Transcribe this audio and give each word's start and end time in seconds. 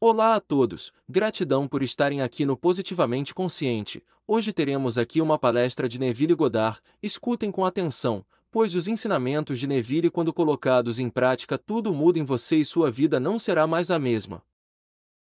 Olá 0.00 0.36
a 0.36 0.40
todos, 0.40 0.92
gratidão 1.08 1.66
por 1.66 1.82
estarem 1.82 2.22
aqui 2.22 2.46
no 2.46 2.56
Positivamente 2.56 3.34
Consciente. 3.34 4.00
Hoje 4.28 4.52
teremos 4.52 4.96
aqui 4.96 5.20
uma 5.20 5.36
palestra 5.36 5.88
de 5.88 5.98
Neville 5.98 6.36
Goddard, 6.36 6.80
escutem 7.02 7.50
com 7.50 7.64
atenção, 7.64 8.24
pois 8.48 8.76
os 8.76 8.86
ensinamentos 8.86 9.58
de 9.58 9.66
Neville, 9.66 10.08
quando 10.08 10.32
colocados 10.32 11.00
em 11.00 11.10
prática, 11.10 11.58
tudo 11.58 11.92
muda 11.92 12.16
em 12.16 12.24
você 12.24 12.58
e 12.58 12.64
sua 12.64 12.92
vida 12.92 13.18
não 13.18 13.40
será 13.40 13.66
mais 13.66 13.90
a 13.90 13.98
mesma. 13.98 14.40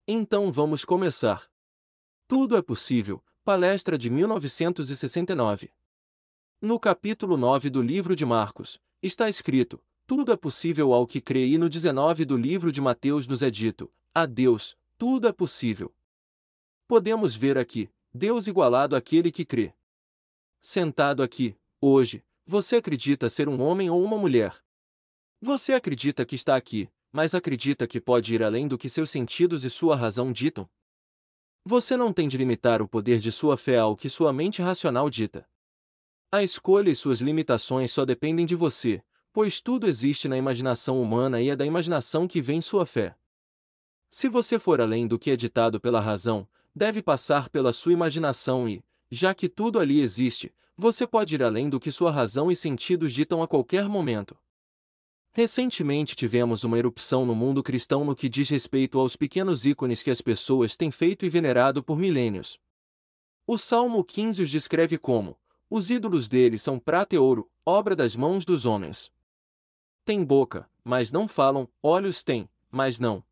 Então 0.08 0.50
vamos 0.54 0.86
começar. 0.86 1.52
Tudo 2.26 2.56
é 2.56 2.62
possível, 2.62 3.22
palestra 3.44 3.98
de 3.98 4.10
1969. 4.10 5.70
No 6.62 6.80
capítulo 6.80 7.36
9 7.36 7.70
do 7.70 7.82
livro 7.82 8.16
de 8.16 8.26
Marcos, 8.26 8.80
está 9.04 9.28
escrito: 9.28 9.82
Tudo 10.08 10.32
é 10.32 10.38
possível 10.38 10.94
ao 10.94 11.06
que 11.06 11.20
crê, 11.20 11.46
e 11.46 11.58
no 11.58 11.68
19 11.68 12.24
do 12.24 12.38
livro 12.38 12.72
de 12.72 12.80
Mateus 12.80 13.28
nos 13.28 13.44
é 13.44 13.52
dito: 13.52 13.92
a 14.14 14.26
Deus, 14.26 14.78
tudo 14.98 15.28
é 15.28 15.32
possível. 15.32 15.96
Podemos 16.88 17.34
ver 17.34 17.58
aqui, 17.58 17.90
Deus 18.14 18.46
igualado 18.46 18.96
àquele 18.96 19.32
que 19.32 19.46
crê. 19.46 19.74
Sentado 20.60 21.24
aqui, 21.24 21.56
hoje, 21.80 22.24
você 22.46 22.76
acredita 22.76 23.30
ser 23.30 23.48
um 23.48 23.62
homem 23.62 23.90
ou 23.90 24.04
uma 24.04 24.18
mulher. 24.18 24.62
Você 25.40 25.74
acredita 25.74 26.26
que 26.26 26.36
está 26.36 26.58
aqui, 26.58 26.90
mas 27.12 27.34
acredita 27.34 27.88
que 27.88 28.02
pode 28.02 28.36
ir 28.36 28.44
além 28.44 28.68
do 28.68 28.78
que 28.78 28.90
seus 28.90 29.10
sentidos 29.10 29.64
e 29.64 29.70
sua 29.70 29.96
razão 29.96 30.32
ditam? 30.32 30.70
Você 31.64 31.96
não 31.96 32.12
tem 32.12 32.28
de 32.28 32.38
limitar 32.38 32.82
o 32.82 32.88
poder 32.88 33.20
de 33.20 33.32
sua 33.32 33.56
fé 33.56 33.78
ao 33.78 33.96
que 33.96 34.10
sua 34.10 34.34
mente 34.34 34.62
racional 34.62 35.10
dita. 35.10 35.48
A 36.32 36.44
escolha 36.44 36.90
e 36.90 36.96
suas 36.96 37.22
limitações 37.22 37.92
só 37.92 38.04
dependem 38.04 38.46
de 38.46 38.56
você, 38.56 39.02
pois 39.32 39.62
tudo 39.62 39.88
existe 39.88 40.28
na 40.28 40.38
imaginação 40.38 41.02
humana 41.02 41.42
e 41.42 41.50
é 41.50 41.56
da 41.56 41.66
imaginação 41.66 42.28
que 42.28 42.42
vem 42.42 42.60
sua 42.60 42.86
fé. 42.86 43.16
Se 44.14 44.28
você 44.28 44.60
for 44.60 44.82
além 44.82 45.08
do 45.08 45.18
que 45.18 45.32
é 45.32 45.38
ditado 45.38 45.80
pela 45.80 46.02
razão, 46.02 46.46
deve 46.76 47.02
passar 47.02 47.48
pela 47.48 47.72
sua 47.72 47.94
imaginação 47.94 48.68
e, 48.68 48.84
já 49.10 49.34
que 49.34 49.48
tudo 49.48 49.80
ali 49.80 50.02
existe, 50.02 50.54
você 50.76 51.08
pode 51.08 51.36
ir 51.36 51.42
além 51.42 51.70
do 51.70 51.80
que 51.80 51.90
sua 51.94 52.12
razão 52.12 52.52
e 52.52 52.56
sentidos 52.56 53.14
ditam 53.14 53.42
a 53.42 53.48
qualquer 53.48 53.88
momento. 53.88 54.38
Recentemente 55.32 56.14
tivemos 56.14 56.66
uma 56.66 56.78
erupção 56.78 57.26
no 57.26 57.34
mundo 57.34 57.64
cristão 57.64 58.04
no 58.04 58.14
que 58.14 58.28
diz 58.28 58.50
respeito 58.50 59.00
aos 59.00 59.16
pequenos 59.16 59.66
ícones 59.66 60.04
que 60.04 60.12
as 60.12 60.20
pessoas 60.20 60.76
têm 60.76 60.92
feito 60.92 61.26
e 61.26 61.30
venerado 61.30 61.82
por 61.82 61.98
milênios. 61.98 62.60
O 63.48 63.58
Salmo 63.58 64.04
15 64.04 64.44
os 64.44 64.50
descreve 64.50 64.98
como: 64.98 65.40
os 65.70 65.90
ídolos 65.90 66.28
deles 66.28 66.62
são 66.62 66.78
prata 66.78 67.16
e 67.16 67.18
ouro, 67.18 67.50
obra 67.66 67.96
das 67.96 68.14
mãos 68.14 68.44
dos 68.44 68.66
homens. 68.66 69.10
Tem 70.04 70.22
boca, 70.22 70.70
mas 70.84 71.14
não 71.14 71.30
falam, 71.30 71.66
olhos 71.82 72.26
têm, 72.26 72.50
mas 72.70 73.00
não 73.00 73.24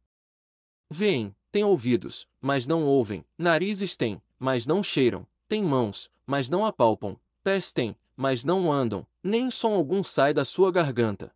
Veem, 0.89 1.35
têm 1.51 1.63
ouvidos, 1.63 2.27
mas 2.41 2.65
não 2.65 2.83
ouvem, 2.83 3.23
narizes 3.37 3.95
têm, 3.95 4.21
mas 4.39 4.65
não 4.65 4.81
cheiram, 4.81 5.27
têm 5.47 5.63
mãos, 5.63 6.09
mas 6.25 6.49
não 6.49 6.65
apalpam, 6.65 7.15
pés 7.43 7.71
têm, 7.71 7.95
mas 8.15 8.43
não 8.43 8.71
andam, 8.71 9.05
nem 9.23 9.51
som 9.51 9.73
algum 9.73 10.03
sai 10.03 10.33
da 10.33 10.43
sua 10.43 10.71
garganta. 10.71 11.31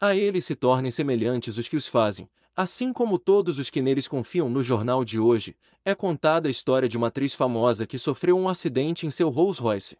A 0.00 0.14
eles 0.14 0.44
se 0.44 0.54
tornem 0.54 0.90
semelhantes 0.90 1.56
os 1.56 1.68
que 1.68 1.76
os 1.76 1.86
fazem, 1.86 2.28
assim 2.56 2.92
como 2.92 3.18
todos 3.18 3.58
os 3.58 3.70
que 3.70 3.80
neles 3.80 4.08
confiam 4.08 4.50
no 4.50 4.62
jornal 4.62 5.04
de 5.04 5.20
hoje, 5.20 5.56
é 5.84 5.94
contada 5.94 6.48
a 6.48 6.50
história 6.50 6.88
de 6.88 6.96
uma 6.96 7.06
atriz 7.06 7.34
famosa 7.34 7.86
que 7.86 7.98
sofreu 7.98 8.36
um 8.36 8.48
acidente 8.48 9.06
em 9.06 9.10
seu 9.10 9.30
Rolls 9.30 9.60
Royce. 9.60 9.96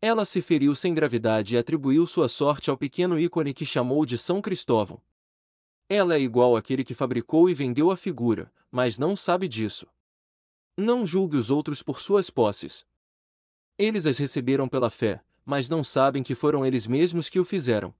Ela 0.00 0.24
se 0.24 0.42
feriu 0.42 0.74
sem 0.74 0.92
gravidade 0.92 1.54
e 1.54 1.58
atribuiu 1.58 2.06
sua 2.06 2.28
sorte 2.28 2.68
ao 2.68 2.76
pequeno 2.76 3.18
ícone 3.18 3.54
que 3.54 3.64
chamou 3.64 4.04
de 4.04 4.18
São 4.18 4.42
Cristóvão. 4.42 5.00
Ela 5.94 6.14
é 6.14 6.20
igual 6.20 6.56
àquele 6.56 6.84
que 6.84 6.94
fabricou 6.94 7.50
e 7.50 7.54
vendeu 7.54 7.90
a 7.90 7.98
figura, 7.98 8.50
mas 8.70 8.96
não 8.96 9.14
sabe 9.14 9.46
disso. 9.46 9.86
Não 10.74 11.04
julgue 11.04 11.36
os 11.36 11.50
outros 11.50 11.82
por 11.82 12.00
suas 12.00 12.30
posses. 12.30 12.86
Eles 13.76 14.06
as 14.06 14.16
receberam 14.16 14.66
pela 14.66 14.88
fé, 14.88 15.22
mas 15.44 15.68
não 15.68 15.84
sabem 15.84 16.22
que 16.22 16.34
foram 16.34 16.64
eles 16.64 16.86
mesmos 16.86 17.28
que 17.28 17.38
o 17.38 17.44
fizeram. 17.44 17.94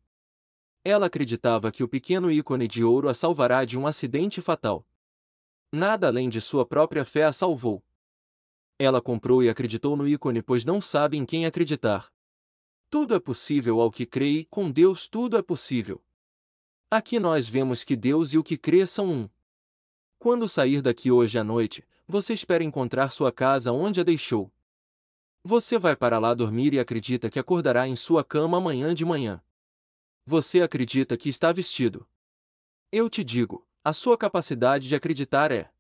Ela 0.83 1.05
acreditava 1.05 1.71
que 1.71 1.85
o 1.85 1.89
pequeno 1.89 2.31
ícone 2.33 2.67
de 2.67 2.83
ouro 2.83 3.11
a 3.11 3.13
salvará 3.13 3.63
de 3.63 3.79
um 3.79 3.87
acidente 3.87 4.41
fatal. 4.41 4.87
Nada 5.71 6.07
além 6.07 6.31
de 6.31 6.41
sua 6.41 6.65
própria 6.65 7.05
fé 7.05 7.25
a 7.25 7.33
salvou. 7.35 7.85
Ela 8.79 9.03
comprou 9.03 9.43
e 9.43 9.51
acreditou 9.51 9.99
no 9.99 10.09
ícone, 10.09 10.41
pois 10.41 10.65
não 10.65 10.81
sabe 10.81 11.19
em 11.19 11.27
quem 11.27 11.45
acreditar. 11.45 12.11
Tudo 12.89 13.15
é 13.15 13.21
possível 13.21 13.83
ao 13.83 13.91
que 13.91 14.07
crê 14.07 14.31
e 14.31 14.45
com 14.47 14.71
Deus 14.71 15.07
tudo 15.07 15.37
é 15.37 15.43
possível. 15.43 16.03
Aqui 16.95 17.19
nós 17.19 17.49
vemos 17.49 17.83
que 17.83 17.97
Deus 17.97 18.35
e 18.35 18.39
o 18.39 18.45
que 18.45 18.55
crê 18.55 18.87
são 18.87 19.07
um. 19.11 19.31
Quando 20.19 20.47
sair 20.47 20.83
daqui 20.83 21.11
hoje 21.11 21.39
à 21.39 21.43
noite, 21.43 21.83
você 22.07 22.35
espera 22.35 22.63
encontrar 22.63 23.11
sua 23.11 23.33
casa 23.33 23.73
onde 23.73 23.99
a 23.99 24.05
deixou. 24.05 24.53
Você 25.43 25.79
vai 25.79 25.97
para 25.97 26.19
lá 26.19 26.35
dormir 26.35 26.75
e 26.75 26.79
acredita 26.79 27.31
que 27.31 27.39
acordará 27.39 27.89
em 27.89 27.97
sua 27.97 28.23
cama 28.23 28.59
amanhã 28.59 28.95
de 28.95 29.07
manhã. 29.07 29.43
Você 30.27 30.61
acredita 30.61 31.17
que 31.17 31.31
está 31.31 31.51
vestido. 31.51 32.07
Eu 32.93 33.09
te 33.09 33.25
digo, 33.25 33.67
a 33.83 33.95
sua 33.95 34.19
capacidade 34.19 34.87
de 34.87 34.95
acreditar 34.95 35.51
é 35.51 35.73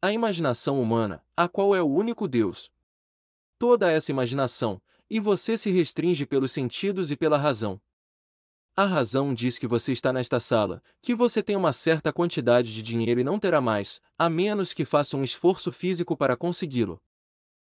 a 0.00 0.12
imaginação 0.12 0.80
humana, 0.80 1.26
a 1.36 1.48
qual 1.48 1.74
é 1.74 1.82
o 1.82 1.92
único 1.92 2.28
Deus. 2.28 2.70
Toda 3.58 3.90
essa 3.90 4.12
imaginação, 4.12 4.80
e 5.10 5.18
você 5.18 5.58
se 5.58 5.72
restringe 5.72 6.24
pelos 6.24 6.52
sentidos 6.52 7.10
e 7.10 7.16
pela 7.16 7.36
razão. 7.36 7.80
A 8.80 8.86
razão 8.86 9.34
diz 9.34 9.58
que 9.58 9.66
você 9.66 9.92
está 9.92 10.10
nesta 10.10 10.40
sala, 10.40 10.82
que 11.02 11.14
você 11.14 11.42
tem 11.42 11.54
uma 11.54 11.70
certa 11.70 12.10
quantidade 12.10 12.72
de 12.72 12.80
dinheiro 12.80 13.20
e 13.20 13.22
não 13.22 13.38
terá 13.38 13.60
mais, 13.60 14.00
a 14.18 14.30
menos 14.30 14.72
que 14.72 14.86
faça 14.86 15.18
um 15.18 15.22
esforço 15.22 15.70
físico 15.70 16.16
para 16.16 16.34
consegui-lo. 16.34 16.98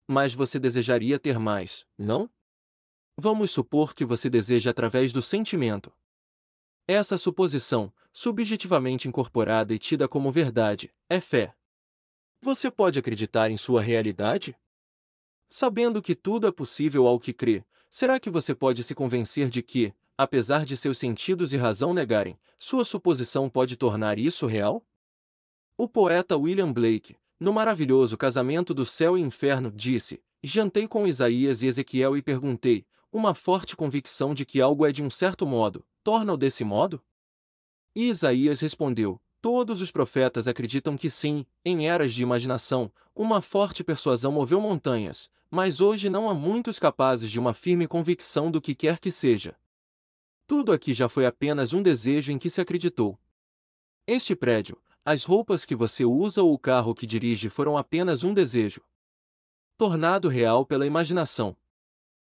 Mas 0.08 0.34
você 0.34 0.58
desejaria 0.58 1.20
ter 1.20 1.38
mais, 1.38 1.86
não? 1.96 2.28
Vamos 3.16 3.52
supor 3.52 3.94
que 3.94 4.04
você 4.04 4.32
deseja 4.32 4.72
através 4.72 5.14
do 5.14 5.22
sentimento. 5.22 5.94
Essa 6.88 7.20
suposição, 7.20 7.94
subjetivamente 8.12 9.08
incorporada 9.08 9.76
e 9.76 9.78
tida 9.78 10.08
como 10.08 10.32
verdade, 10.32 10.92
é 11.08 11.22
fé. 11.22 11.54
Você 12.42 12.72
pode 12.72 12.98
acreditar 12.98 13.52
em 13.52 13.58
sua 13.58 13.80
realidade? 13.80 14.58
Sabendo 15.48 16.02
que 16.02 16.16
tudo 16.16 16.48
é 16.48 16.52
possível 16.52 17.06
ao 17.06 17.20
que 17.20 17.32
crê, 17.32 17.64
será 17.92 18.20
que 18.20 18.32
você 18.32 18.56
pode 18.56 18.84
se 18.84 18.96
convencer 18.96 19.50
de 19.50 19.62
que, 19.62 19.94
apesar 20.18 20.66
de 20.66 20.78
seus 20.78 20.98
sentidos 20.98 21.54
e 21.54 21.58
razão 21.58 21.94
negarem, 21.94 22.38
sua 22.58 22.86
suposição 22.86 23.50
pode 23.50 23.76
tornar 23.76 24.18
isso 24.18 24.46
real? 24.46 24.86
O 25.78 25.88
poeta 25.88 26.38
William 26.38 26.72
Blake, 26.72 27.18
no 27.40 27.52
maravilhoso 27.52 28.18
Casamento 28.18 28.74
do 28.74 28.86
Céu 28.86 29.18
e 29.18 29.22
Inferno, 29.22 29.72
disse: 29.72 30.22
Jantei 30.44 30.88
com 30.88 31.06
Isaías 31.08 31.62
e 31.62 31.68
Ezequiel 31.68 32.16
e 32.16 32.22
perguntei, 32.22 32.86
uma 33.12 33.34
forte 33.34 33.76
convicção 33.76 34.34
de 34.34 34.46
que 34.46 34.60
algo 34.60 34.86
é 34.86 34.92
de 34.92 35.02
um 35.02 35.10
certo 35.10 35.46
modo, 35.46 35.86
torna-o 36.04 36.38
desse 36.38 36.64
modo? 36.64 37.02
E 37.96 38.10
Isaías 38.10 38.60
respondeu: 38.60 39.22
Todos 39.42 39.80
os 39.82 39.90
profetas 39.90 40.48
acreditam 40.48 40.98
que 40.98 41.10
sim, 41.10 41.46
em 41.64 41.88
eras 41.88 42.14
de 42.14 42.22
imaginação, 42.24 42.92
uma 43.16 43.42
forte 43.42 43.84
persuasão 43.84 44.32
moveu 44.32 44.60
montanhas, 44.60 45.30
mas 45.50 45.80
hoje 45.80 46.10
não 46.10 46.30
há 46.30 46.34
muitos 46.34 46.78
capazes 46.78 47.32
de 47.32 47.40
uma 47.40 47.54
firme 47.54 47.88
convicção 47.88 48.52
do 48.52 48.60
que 48.60 48.76
quer 48.76 49.00
que 49.00 49.10
seja. 49.10 49.56
Tudo 50.48 50.72
aqui 50.72 50.94
já 50.94 51.10
foi 51.10 51.26
apenas 51.26 51.74
um 51.74 51.82
desejo 51.82 52.32
em 52.32 52.38
que 52.38 52.50
se 52.50 52.62
acreditou. 52.62 53.20
Este 54.06 54.36
prédio, 54.36 54.80
as 55.04 55.24
roupas 55.24 55.66
que 55.66 55.76
você 55.76 56.06
usa 56.06 56.44
ou 56.44 56.54
o 56.54 56.60
carro 56.60 56.94
que 56.94 57.08
dirige 57.08 57.50
foram 57.50 57.78
apenas 57.78 58.24
um 58.24 58.34
desejo. 58.34 58.82
Tornado 59.78 60.30
real 60.30 60.66
pela 60.66 60.86
imaginação. 60.86 61.58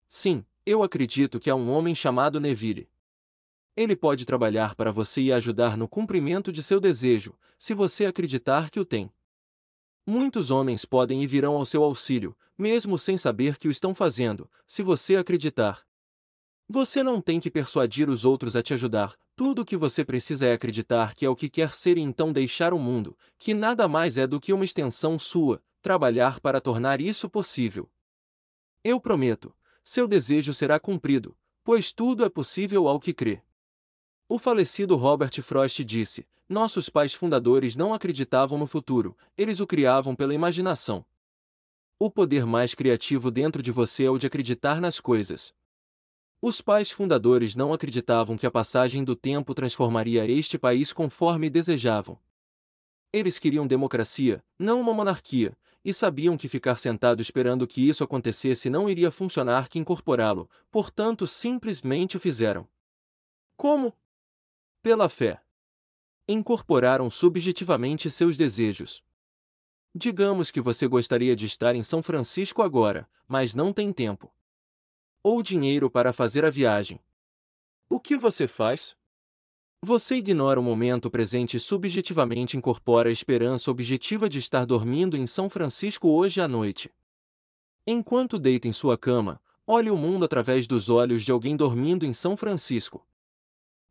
Sim, 0.07 0.45
eu 0.65 0.83
acredito 0.83 1.39
que 1.39 1.49
há 1.49 1.55
um 1.55 1.69
homem 1.69 1.93
chamado 1.93 2.39
Neville. 2.39 2.89
Ele 3.75 3.95
pode 3.95 4.25
trabalhar 4.25 4.73
para 4.73 4.91
você 4.91 5.21
e 5.21 5.33
ajudar 5.33 5.77
no 5.77 5.87
cumprimento 5.87 6.51
de 6.51 6.63
seu 6.63 6.79
desejo, 6.79 7.37
se 7.57 7.73
você 7.73 8.05
acreditar 8.05 8.69
que 8.69 8.79
o 8.79 8.85
tem. 8.85 9.11
Muitos 10.05 10.49
homens 10.49 10.85
podem 10.85 11.21
e 11.21 11.27
virão 11.27 11.55
ao 11.55 11.65
seu 11.65 11.83
auxílio, 11.83 12.35
mesmo 12.57 12.97
sem 12.97 13.17
saber 13.17 13.57
que 13.57 13.67
o 13.67 13.71
estão 13.71 13.93
fazendo, 13.93 14.49
se 14.65 14.81
você 14.81 15.17
acreditar. 15.17 15.85
Você 16.69 17.01
não 17.01 17.21
tem 17.21 17.39
que 17.39 17.49
persuadir 17.49 18.09
os 18.09 18.25
outros 18.25 18.53
a 18.55 18.61
te 18.61 18.73
ajudar, 18.73 19.15
tudo 19.37 19.61
o 19.61 19.65
que 19.65 19.77
você 19.77 20.03
precisa 20.03 20.47
é 20.47 20.53
acreditar 20.53 21.13
que 21.13 21.25
é 21.25 21.29
o 21.29 21.35
que 21.35 21.49
quer 21.49 21.73
ser 21.73 21.97
e 21.97 22.01
então 22.01 22.33
deixar 22.33 22.73
o 22.73 22.79
mundo, 22.79 23.17
que 23.37 23.53
nada 23.53 23.87
mais 23.87 24.17
é 24.17 24.27
do 24.27 24.37
que 24.37 24.51
uma 24.51 24.65
extensão 24.65 25.17
sua, 25.17 25.63
trabalhar 25.81 26.41
para 26.41 26.59
tornar 26.59 26.99
isso 26.99 27.29
possível. 27.29 27.89
Eu 28.83 28.99
prometo, 28.99 29.55
seu 29.81 30.09
desejo 30.09 30.53
será 30.53 30.77
cumprido, 30.77 31.37
pois 31.63 31.93
tudo 31.93 32.25
é 32.25 32.29
possível 32.29 32.89
ao 32.89 32.99
que 32.99 33.13
crê. 33.13 33.41
O 34.27 34.37
falecido 34.37 34.97
Robert 34.97 35.41
Frost 35.41 35.81
disse: 35.85 36.27
Nossos 36.49 36.89
pais 36.89 37.13
fundadores 37.13 37.77
não 37.77 37.93
acreditavam 37.93 38.59
no 38.59 38.67
futuro, 38.67 39.15
eles 39.37 39.61
o 39.61 39.67
criavam 39.67 40.13
pela 40.13 40.33
imaginação. 40.33 41.05
O 41.97 42.11
poder 42.11 42.45
mais 42.45 42.75
criativo 42.75 43.31
dentro 43.31 43.63
de 43.63 43.71
você 43.71 44.03
é 44.03 44.09
o 44.09 44.17
de 44.17 44.27
acreditar 44.27 44.81
nas 44.81 44.99
coisas, 44.99 45.53
os 46.41 46.61
pais 46.61 46.91
fundadores 46.91 47.55
não 47.55 47.73
acreditavam 47.73 48.37
que 48.37 48.45
a 48.45 48.51
passagem 48.51 49.03
do 49.03 49.15
tempo 49.15 49.55
transformaria 49.55 50.29
este 50.29 50.57
país 50.57 50.93
conforme 50.93 51.49
desejavam. 51.49 52.19
Eles 53.11 53.39
queriam 53.39 53.65
democracia, 53.65 54.43
não 54.59 54.79
uma 54.79 54.93
monarquia, 54.93 55.57
e 55.83 55.93
sabiam 55.93 56.37
que 56.37 56.47
ficar 56.47 56.77
sentado 56.77 57.21
esperando 57.21 57.65
que 57.65 57.87
isso 57.87 58.03
acontecesse 58.03 58.69
não 58.69 58.89
iria 58.89 59.09
funcionar 59.09 59.67
que 59.67 59.79
incorporá-lo, 59.79 60.49
portanto 60.69 61.25
simplesmente 61.25 62.17
o 62.17 62.19
fizeram. 62.19 62.67
Como? 63.55 63.93
Pela 64.83 65.09
fé. 65.09 65.41
Incorporaram 66.27 67.09
subjetivamente 67.09 68.11
seus 68.11 68.37
desejos. 68.37 69.03
Digamos 69.95 70.51
que 70.51 70.61
você 70.61 70.87
gostaria 70.87 71.35
de 71.35 71.47
estar 71.47 71.73
em 71.73 71.81
São 71.81 72.03
Francisco 72.03 72.61
agora, 72.61 73.09
mas 73.27 73.55
não 73.55 73.73
tem 73.73 73.91
tempo. 73.91 74.31
Ou 75.29 75.43
dinheiro 75.43 75.91
para 75.91 76.13
fazer 76.13 76.45
a 76.45 76.49
viagem. 76.49 77.01
O 77.89 77.99
que 77.99 78.15
você 78.15 78.47
faz? 78.47 78.95
Você 79.81 80.15
ignora 80.15 80.57
o 80.57 80.63
momento 80.63 81.11
presente 81.11 81.57
e 81.57 81.59
subjetivamente 81.59 82.55
incorpora 82.55 83.09
a 83.09 83.11
esperança 83.11 83.69
objetiva 83.69 84.29
de 84.29 84.39
estar 84.39 84.65
dormindo 84.65 85.17
em 85.17 85.27
São 85.27 85.49
Francisco 85.49 86.07
hoje 86.07 86.39
à 86.39 86.47
noite. 86.47 86.89
Enquanto 87.85 88.39
deita 88.39 88.69
em 88.69 88.71
sua 88.71 88.97
cama, 88.97 89.41
olhe 89.67 89.91
o 89.91 89.97
mundo 89.97 90.23
através 90.23 90.65
dos 90.65 90.87
olhos 90.87 91.25
de 91.25 91.31
alguém 91.33 91.57
dormindo 91.57 92.05
em 92.05 92.13
São 92.13 92.37
Francisco. 92.37 93.05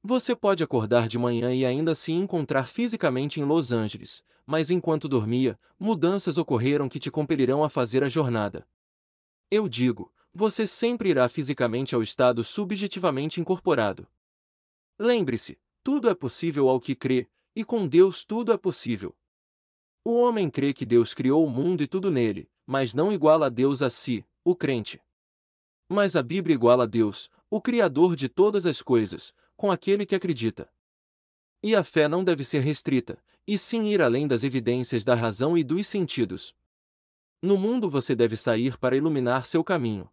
Você 0.02 0.34
pode 0.34 0.64
acordar 0.64 1.06
de 1.06 1.18
manhã 1.18 1.54
e 1.54 1.66
ainda 1.66 1.94
se 1.94 2.12
encontrar 2.12 2.66
fisicamente 2.66 3.42
em 3.42 3.44
Los 3.44 3.72
Angeles, 3.72 4.22
mas 4.46 4.70
enquanto 4.70 5.06
dormia, 5.06 5.60
mudanças 5.78 6.38
ocorreram 6.38 6.88
que 6.88 6.98
te 6.98 7.10
compelirão 7.10 7.62
a 7.62 7.68
fazer 7.68 8.02
a 8.02 8.08
jornada. 8.08 8.66
Eu 9.50 9.68
digo, 9.68 10.10
você 10.36 10.66
sempre 10.66 11.08
irá 11.08 11.28
fisicamente 11.28 11.94
ao 11.94 12.02
estado 12.02 12.44
subjetivamente 12.44 13.40
incorporado. 13.40 14.06
Lembre-se, 14.98 15.58
tudo 15.82 16.08
é 16.08 16.14
possível 16.14 16.68
ao 16.68 16.78
que 16.78 16.94
crê, 16.94 17.28
e 17.54 17.64
com 17.64 17.88
Deus 17.88 18.24
tudo 18.24 18.52
é 18.52 18.58
possível. 18.58 19.16
O 20.04 20.14
homem 20.20 20.50
crê 20.50 20.72
que 20.72 20.84
Deus 20.86 21.14
criou 21.14 21.44
o 21.44 21.50
mundo 21.50 21.82
e 21.82 21.86
tudo 21.86 22.10
nele, 22.10 22.48
mas 22.66 22.92
não 22.92 23.12
iguala 23.12 23.46
a 23.46 23.48
Deus 23.48 23.82
a 23.82 23.90
si, 23.90 24.24
o 24.44 24.54
crente. 24.54 25.00
Mas 25.88 26.14
a 26.14 26.22
Bíblia 26.22 26.54
iguala 26.54 26.84
a 26.84 26.86
Deus, 26.86 27.30
o 27.50 27.60
Criador 27.60 28.14
de 28.14 28.28
todas 28.28 28.66
as 28.66 28.82
coisas, 28.82 29.32
com 29.56 29.70
aquele 29.70 30.04
que 30.04 30.14
acredita. 30.14 30.70
E 31.62 31.74
a 31.74 31.82
fé 31.82 32.08
não 32.08 32.22
deve 32.22 32.44
ser 32.44 32.60
restrita, 32.60 33.18
e 33.46 33.56
sim 33.56 33.86
ir 33.86 34.02
além 34.02 34.28
das 34.28 34.44
evidências 34.44 35.04
da 35.04 35.14
razão 35.14 35.56
e 35.56 35.64
dos 35.64 35.86
sentidos. 35.86 36.54
No 37.40 37.56
mundo 37.56 37.88
você 37.88 38.14
deve 38.14 38.36
sair 38.36 38.76
para 38.76 38.96
iluminar 38.96 39.46
seu 39.46 39.64
caminho. 39.64 40.10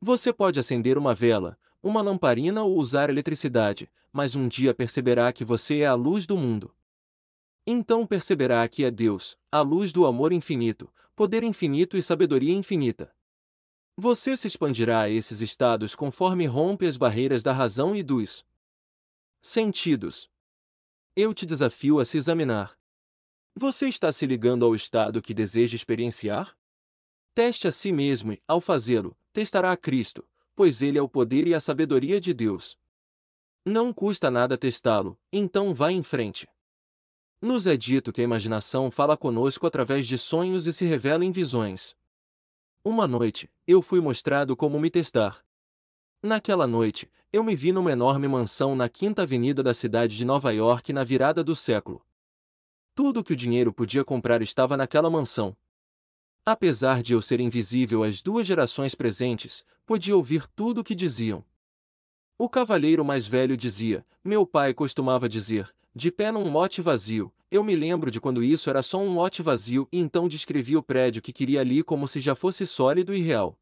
Você 0.00 0.32
pode 0.32 0.58
acender 0.58 0.96
uma 0.96 1.14
vela, 1.14 1.58
uma 1.82 2.00
lamparina 2.00 2.62
ou 2.62 2.78
usar 2.78 3.10
eletricidade, 3.10 3.90
mas 4.10 4.34
um 4.34 4.48
dia 4.48 4.72
perceberá 4.72 5.30
que 5.30 5.44
você 5.44 5.80
é 5.80 5.86
a 5.86 5.94
luz 5.94 6.26
do 6.26 6.38
mundo. 6.38 6.74
Então 7.66 8.06
perceberá 8.06 8.66
que 8.66 8.82
é 8.82 8.90
Deus, 8.90 9.36
a 9.52 9.60
luz 9.60 9.92
do 9.92 10.06
amor 10.06 10.32
infinito, 10.32 10.90
poder 11.14 11.42
infinito 11.44 11.98
e 11.98 12.02
sabedoria 12.02 12.54
infinita. 12.54 13.14
Você 13.94 14.36
se 14.38 14.46
expandirá 14.46 15.02
a 15.02 15.10
esses 15.10 15.42
estados 15.42 15.94
conforme 15.94 16.46
rompe 16.46 16.86
as 16.86 16.96
barreiras 16.96 17.42
da 17.42 17.52
razão 17.52 17.94
e 17.94 18.02
dos 18.02 18.46
sentidos. 19.42 20.30
Eu 21.14 21.34
te 21.34 21.44
desafio 21.44 22.00
a 22.00 22.06
se 22.06 22.16
examinar. 22.16 22.78
Você 23.54 23.88
está 23.88 24.10
se 24.10 24.24
ligando 24.24 24.64
ao 24.64 24.74
estado 24.74 25.20
que 25.20 25.34
deseja 25.34 25.76
experienciar? 25.76 26.56
Teste 27.34 27.68
a 27.68 27.72
si 27.72 27.92
mesmo 27.92 28.32
e, 28.32 28.42
ao 28.48 28.60
fazê-lo, 28.60 29.14
testará 29.40 29.72
a 29.72 29.76
Cristo, 29.76 30.22
pois 30.54 30.82
ele 30.82 30.98
é 30.98 31.02
o 31.02 31.08
poder 31.08 31.46
e 31.46 31.54
a 31.54 31.60
sabedoria 31.60 32.20
de 32.20 32.34
Deus. 32.34 32.76
Não 33.64 33.90
custa 33.90 34.30
nada 34.30 34.58
testá-lo, 34.58 35.18
então 35.32 35.72
vá 35.72 35.90
em 35.90 36.02
frente. 36.02 36.46
Nos 37.40 37.66
é 37.66 37.74
dito 37.74 38.12
que 38.12 38.20
a 38.20 38.24
imaginação 38.24 38.90
fala 38.90 39.16
conosco 39.16 39.66
através 39.66 40.06
de 40.06 40.18
sonhos 40.18 40.66
e 40.66 40.74
se 40.74 40.84
revela 40.84 41.24
em 41.24 41.32
visões. 41.32 41.96
Uma 42.84 43.06
noite, 43.06 43.50
eu 43.66 43.80
fui 43.80 43.98
mostrado 43.98 44.54
como 44.54 44.78
me 44.78 44.90
testar. 44.90 45.42
Naquela 46.22 46.66
noite, 46.66 47.10
eu 47.32 47.42
me 47.42 47.56
vi 47.56 47.72
numa 47.72 47.92
enorme 47.92 48.28
mansão 48.28 48.76
na 48.76 48.90
Quinta 48.90 49.22
Avenida 49.22 49.62
da 49.62 49.72
cidade 49.72 50.18
de 50.18 50.24
Nova 50.26 50.52
York 50.52 50.92
na 50.92 51.02
virada 51.02 51.42
do 51.42 51.56
século. 51.56 52.04
Tudo 52.94 53.24
que 53.24 53.32
o 53.32 53.36
dinheiro 53.36 53.72
podia 53.72 54.04
comprar 54.04 54.42
estava 54.42 54.76
naquela 54.76 55.08
mansão, 55.08 55.56
Apesar 56.50 57.00
de 57.00 57.12
eu 57.12 57.22
ser 57.22 57.38
invisível 57.38 58.02
às 58.02 58.20
duas 58.22 58.44
gerações 58.44 58.92
presentes, 58.92 59.62
podia 59.86 60.16
ouvir 60.16 60.48
tudo 60.48 60.80
o 60.80 60.84
que 60.84 60.96
diziam. 60.96 61.44
O 62.36 62.48
cavalheiro 62.48 63.04
mais 63.04 63.24
velho 63.24 63.56
dizia: 63.56 64.04
Meu 64.24 64.44
pai 64.44 64.74
costumava 64.74 65.28
dizer, 65.28 65.72
de 65.94 66.10
pé 66.10 66.32
num 66.32 66.50
lote 66.50 66.82
vazio. 66.82 67.32
Eu 67.52 67.62
me 67.62 67.76
lembro 67.76 68.10
de 68.10 68.20
quando 68.20 68.42
isso 68.42 68.68
era 68.68 68.82
só 68.82 68.98
um 68.98 69.14
lote 69.14 69.42
vazio 69.42 69.86
e 69.92 70.00
então 70.00 70.26
descrevia 70.26 70.76
o 70.76 70.82
prédio 70.82 71.22
que 71.22 71.32
queria 71.32 71.60
ali 71.60 71.84
como 71.84 72.08
se 72.08 72.18
já 72.18 72.34
fosse 72.34 72.66
sólido 72.66 73.14
e 73.14 73.20
real. 73.20 73.56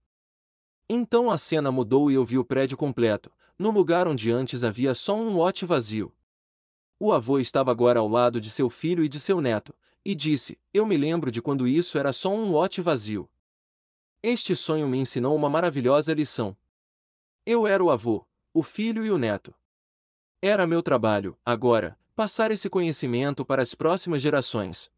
Então 0.88 1.30
a 1.30 1.36
cena 1.36 1.70
mudou 1.70 2.10
e 2.10 2.14
eu 2.14 2.24
vi 2.24 2.38
o 2.38 2.44
prédio 2.44 2.78
completo, 2.78 3.30
no 3.58 3.70
lugar 3.70 4.08
onde 4.08 4.30
antes 4.30 4.64
havia 4.64 4.94
só 4.94 5.14
um 5.14 5.36
lote 5.36 5.66
vazio. 5.66 6.10
O 6.98 7.12
avô 7.12 7.38
estava 7.38 7.70
agora 7.70 8.00
ao 8.00 8.08
lado 8.08 8.40
de 8.40 8.48
seu 8.48 8.70
filho 8.70 9.04
e 9.04 9.10
de 9.10 9.20
seu 9.20 9.42
neto, 9.42 9.74
e 10.08 10.14
disse: 10.14 10.58
Eu 10.72 10.86
me 10.86 10.96
lembro 10.96 11.30
de 11.30 11.42
quando 11.42 11.68
isso 11.68 11.98
era 11.98 12.14
só 12.14 12.30
um 12.30 12.50
lote 12.50 12.80
vazio. 12.80 13.28
Este 14.22 14.56
sonho 14.56 14.88
me 14.88 14.96
ensinou 14.96 15.36
uma 15.36 15.50
maravilhosa 15.50 16.14
lição. 16.14 16.56
Eu 17.44 17.66
era 17.66 17.84
o 17.84 17.90
avô, 17.90 18.26
o 18.54 18.62
filho 18.62 19.04
e 19.04 19.10
o 19.10 19.18
neto. 19.18 19.54
Era 20.40 20.66
meu 20.66 20.82
trabalho, 20.82 21.38
agora, 21.44 21.98
passar 22.16 22.50
esse 22.50 22.70
conhecimento 22.70 23.44
para 23.44 23.60
as 23.60 23.74
próximas 23.74 24.22
gerações. 24.22 24.90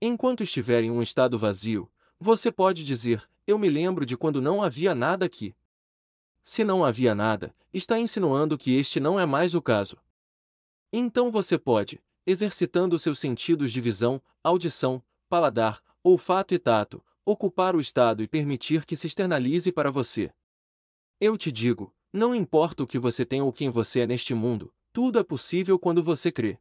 Enquanto 0.00 0.44
estiver 0.44 0.84
em 0.84 0.90
um 0.92 1.02
estado 1.02 1.36
vazio, 1.36 1.90
você 2.16 2.52
pode 2.52 2.84
dizer: 2.84 3.28
Eu 3.44 3.58
me 3.58 3.68
lembro 3.68 4.06
de 4.06 4.16
quando 4.16 4.40
não 4.40 4.62
havia 4.62 4.94
nada 4.94 5.26
aqui. 5.26 5.52
Se 6.44 6.62
não 6.62 6.84
havia 6.84 7.12
nada, 7.12 7.52
está 7.74 7.98
insinuando 7.98 8.56
que 8.56 8.78
este 8.78 9.00
não 9.00 9.18
é 9.18 9.26
mais 9.26 9.52
o 9.52 9.60
caso. 9.60 9.96
Então 10.92 11.28
você 11.28 11.58
pode, 11.58 12.00
exercitando 12.26 12.98
seus 12.98 13.18
sentidos 13.18 13.72
de 13.72 13.80
visão, 13.80 14.20
audição, 14.42 15.02
paladar, 15.28 15.82
olfato 16.02 16.54
e 16.54 16.58
tato, 16.58 17.02
ocupar 17.24 17.76
o 17.76 17.80
estado 17.80 18.22
e 18.22 18.28
permitir 18.28 18.84
que 18.84 18.96
se 18.96 19.06
externalize 19.06 19.70
para 19.72 19.90
você. 19.90 20.32
Eu 21.20 21.36
te 21.38 21.52
digo, 21.52 21.94
não 22.12 22.34
importa 22.34 22.82
o 22.82 22.86
que 22.86 22.98
você 22.98 23.24
tem 23.24 23.40
ou 23.40 23.52
quem 23.52 23.70
você 23.70 24.00
é 24.00 24.06
neste 24.06 24.34
mundo, 24.34 24.72
tudo 24.92 25.18
é 25.18 25.22
possível 25.22 25.78
quando 25.78 26.02
você 26.02 26.30
crê. 26.30 26.58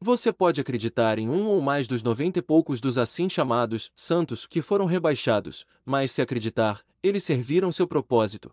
Você 0.00 0.32
pode 0.32 0.60
acreditar 0.60 1.18
em 1.18 1.28
um 1.28 1.46
ou 1.46 1.60
mais 1.60 1.86
dos 1.86 2.02
noventa 2.02 2.40
e 2.40 2.42
poucos 2.42 2.80
dos 2.80 2.98
assim 2.98 3.28
chamados 3.28 3.90
santos 3.94 4.46
que 4.46 4.60
foram 4.60 4.84
rebaixados, 4.84 5.64
mas 5.84 6.10
se 6.10 6.20
acreditar, 6.20 6.84
eles 7.02 7.24
serviram 7.24 7.70
seu 7.70 7.86
propósito. 7.86 8.52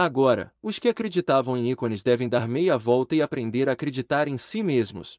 Agora, 0.00 0.54
os 0.62 0.78
que 0.78 0.88
acreditavam 0.88 1.56
em 1.56 1.72
ícones 1.72 2.04
devem 2.04 2.28
dar 2.28 2.46
meia 2.46 2.78
volta 2.78 3.16
e 3.16 3.20
aprender 3.20 3.68
a 3.68 3.72
acreditar 3.72 4.28
em 4.28 4.38
si 4.38 4.62
mesmos. 4.62 5.18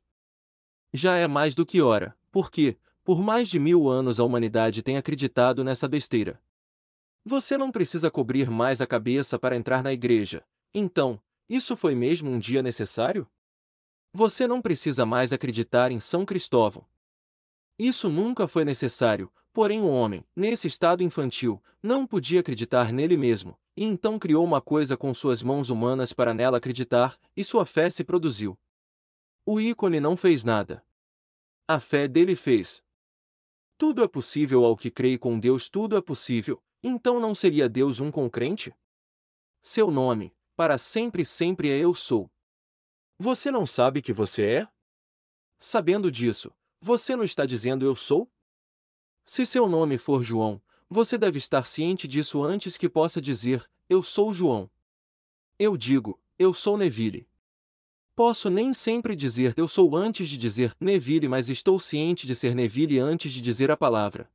Já 0.93 1.17
é 1.17 1.27
mais 1.27 1.53
do 1.53 1.65
que 1.65 1.81
hora, 1.81 2.17
porque, 2.31 2.77
por 3.03 3.21
mais 3.21 3.49
de 3.49 3.59
mil 3.59 3.89
anos 3.89 4.21
a 4.21 4.23
humanidade 4.23 4.81
tem 4.81 4.95
acreditado 4.95 5.65
nessa 5.65 5.85
besteira. 5.85 6.41
Você 7.25 7.57
não 7.57 7.73
precisa 7.73 8.09
cobrir 8.09 8.49
mais 8.49 8.79
a 8.79 8.87
cabeça 8.87 9.37
para 9.37 9.57
entrar 9.57 9.83
na 9.83 9.91
igreja, 9.91 10.45
então, 10.73 11.21
isso 11.49 11.75
foi 11.75 11.93
mesmo 11.93 12.31
um 12.31 12.39
dia 12.39 12.63
necessário? 12.63 13.29
Você 14.13 14.47
não 14.47 14.61
precisa 14.61 15.05
mais 15.05 15.33
acreditar 15.33 15.91
em 15.91 15.99
São 15.99 16.25
Cristóvão. 16.25 16.87
Isso 17.77 18.07
nunca 18.07 18.47
foi 18.47 18.63
necessário, 18.63 19.29
porém 19.59 19.81
o 19.81 19.89
homem, 19.89 20.23
nesse 20.33 20.67
estado 20.67 21.03
infantil, 21.03 21.61
não 21.83 22.07
podia 22.07 22.39
acreditar 22.39 22.93
nele 22.93 23.17
mesmo, 23.17 23.59
e 23.75 23.83
então 23.83 24.17
criou 24.17 24.41
uma 24.45 24.61
coisa 24.61 24.95
com 24.95 25.13
suas 25.13 25.43
mãos 25.43 25.69
humanas 25.69 26.13
para 26.13 26.33
nela 26.33 26.59
acreditar, 26.59 27.19
e 27.35 27.43
sua 27.43 27.65
fé 27.65 27.89
se 27.89 28.05
produziu. 28.05 28.57
O 29.45 29.59
ícone 29.59 29.99
não 29.99 30.15
fez 30.15 30.45
nada. 30.45 30.81
A 31.67 31.77
fé 31.77 32.07
dele 32.07 32.37
fez. 32.37 32.81
Tudo 33.77 34.01
é 34.01 34.07
possível 34.07 34.63
ao 34.63 34.77
que 34.77 34.89
crê 34.89 35.17
com 35.17 35.37
Deus 35.37 35.67
tudo 35.67 35.97
é 35.97 36.01
possível, 36.01 36.63
então 36.81 37.19
não 37.19 37.35
seria 37.35 37.67
Deus 37.67 37.99
um 37.99 38.09
com 38.09 38.29
crente? 38.29 38.73
Seu 39.61 39.91
nome, 39.91 40.33
para 40.55 40.77
sempre 40.77 41.25
sempre 41.25 41.69
é 41.69 41.77
Eu 41.77 41.93
Sou. 41.93 42.31
Você 43.17 43.51
não 43.51 43.65
sabe 43.65 44.01
que 44.01 44.13
você 44.13 44.45
é? 44.45 44.67
Sabendo 45.59 46.09
disso, 46.09 46.49
você 46.79 47.13
não 47.13 47.25
está 47.25 47.45
dizendo 47.45 47.83
Eu 47.83 47.93
Sou? 47.93 48.31
Se 49.31 49.45
seu 49.45 49.69
nome 49.69 49.99
for 49.99 50.23
João, 50.23 50.59
você 50.89 51.15
deve 51.15 51.37
estar 51.37 51.63
ciente 51.67 52.07
disso 52.07 52.41
antes 52.41 52.75
que 52.75 52.89
possa 52.89 53.21
dizer, 53.21 53.69
eu 53.87 54.01
sou 54.01 54.33
João. 54.33 54.67
Eu 55.59 55.77
digo, 55.77 56.19
eu 56.39 56.51
sou 56.51 56.75
Neville. 56.75 57.27
Posso 58.15 58.49
nem 58.49 58.73
sempre 58.73 59.15
dizer 59.15 59.53
eu 59.55 59.67
sou 59.67 59.95
antes 59.95 60.27
de 60.27 60.35
dizer 60.35 60.75
Neville, 60.79 61.27
mas 61.27 61.47
estou 61.47 61.79
ciente 61.79 62.25
de 62.25 62.33
ser 62.33 62.55
Neville 62.55 62.97
antes 62.97 63.31
de 63.31 63.39
dizer 63.39 63.69
a 63.69 63.77
palavra. 63.77 64.27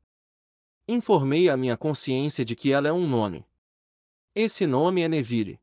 Informei 0.87 1.49
a 1.49 1.57
minha 1.57 1.77
consciência 1.77 2.45
de 2.45 2.55
que 2.55 2.71
ela 2.71 2.87
é 2.87 2.93
um 2.93 3.09
nome. 3.09 3.45
Esse 4.33 4.65
nome 4.65 5.03
é 5.03 5.09
Neville. 5.09 5.59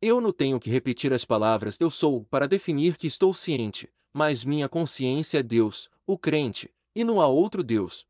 Eu 0.00 0.22
não 0.22 0.32
tenho 0.32 0.58
que 0.58 0.70
repetir 0.70 1.12
as 1.12 1.22
palavras 1.22 1.76
eu 1.78 1.90
sou 1.90 2.24
para 2.24 2.48
definir 2.48 2.96
que 2.96 3.06
estou 3.06 3.34
ciente, 3.34 3.92
mas 4.10 4.42
minha 4.42 4.70
consciência 4.70 5.40
é 5.40 5.42
Deus, 5.42 5.90
o 6.06 6.16
crente, 6.16 6.72
e 6.94 7.04
não 7.04 7.20
há 7.20 7.26
outro 7.26 7.62
Deus. 7.62 8.07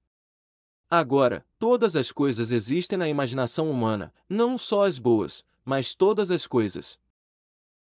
Agora, 0.90 1.44
todas 1.58 1.94
as 1.96 2.10
coisas 2.10 2.50
existem 2.50 2.98
na 2.98 3.06
imaginação 3.06 3.70
humana, 3.70 4.12
não 4.26 4.56
só 4.56 4.86
as 4.86 4.98
boas, 4.98 5.44
mas 5.62 5.94
todas 5.94 6.30
as 6.30 6.46
coisas. 6.46 6.98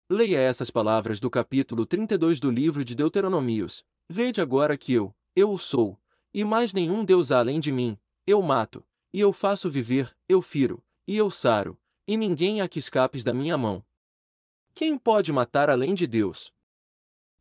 Leia 0.09 0.39
essas 0.39 0.71
palavras 0.71 1.21
do 1.21 1.29
capítulo 1.29 1.85
32 1.85 2.41
do 2.41 2.51
livro 2.51 2.83
de 2.83 2.95
Deuteronômios. 2.95 3.85
Vede 4.09 4.41
agora 4.41 4.77
que 4.79 4.95
eu, 4.95 5.15
eu 5.37 5.53
o 5.53 5.59
sou, 5.59 5.99
e 6.33 6.45
mais 6.45 6.73
nenhum 6.73 7.05
Deus 7.05 7.31
há 7.31 7.41
além 7.41 7.61
de 7.61 7.71
mim, 7.71 7.99
eu 8.27 8.41
mato, 8.41 8.83
e 9.13 9.21
eu 9.21 9.35
faço 9.35 9.71
viver, 9.71 10.17
eu 10.27 10.41
firo, 10.41 10.83
e 11.07 11.15
eu 11.15 11.31
saro, 11.31 11.79
e 12.07 12.17
ninguém 12.17 12.63
há 12.63 12.69
que 12.69 12.79
escapes 12.79 13.23
da 13.23 13.35
minha 13.35 13.59
mão. 13.59 13.85
Quem 14.75 14.97
pode 14.97 15.31
matar 15.31 15.69
além 15.69 15.95
de 15.95 16.07
Deus? 16.07 16.53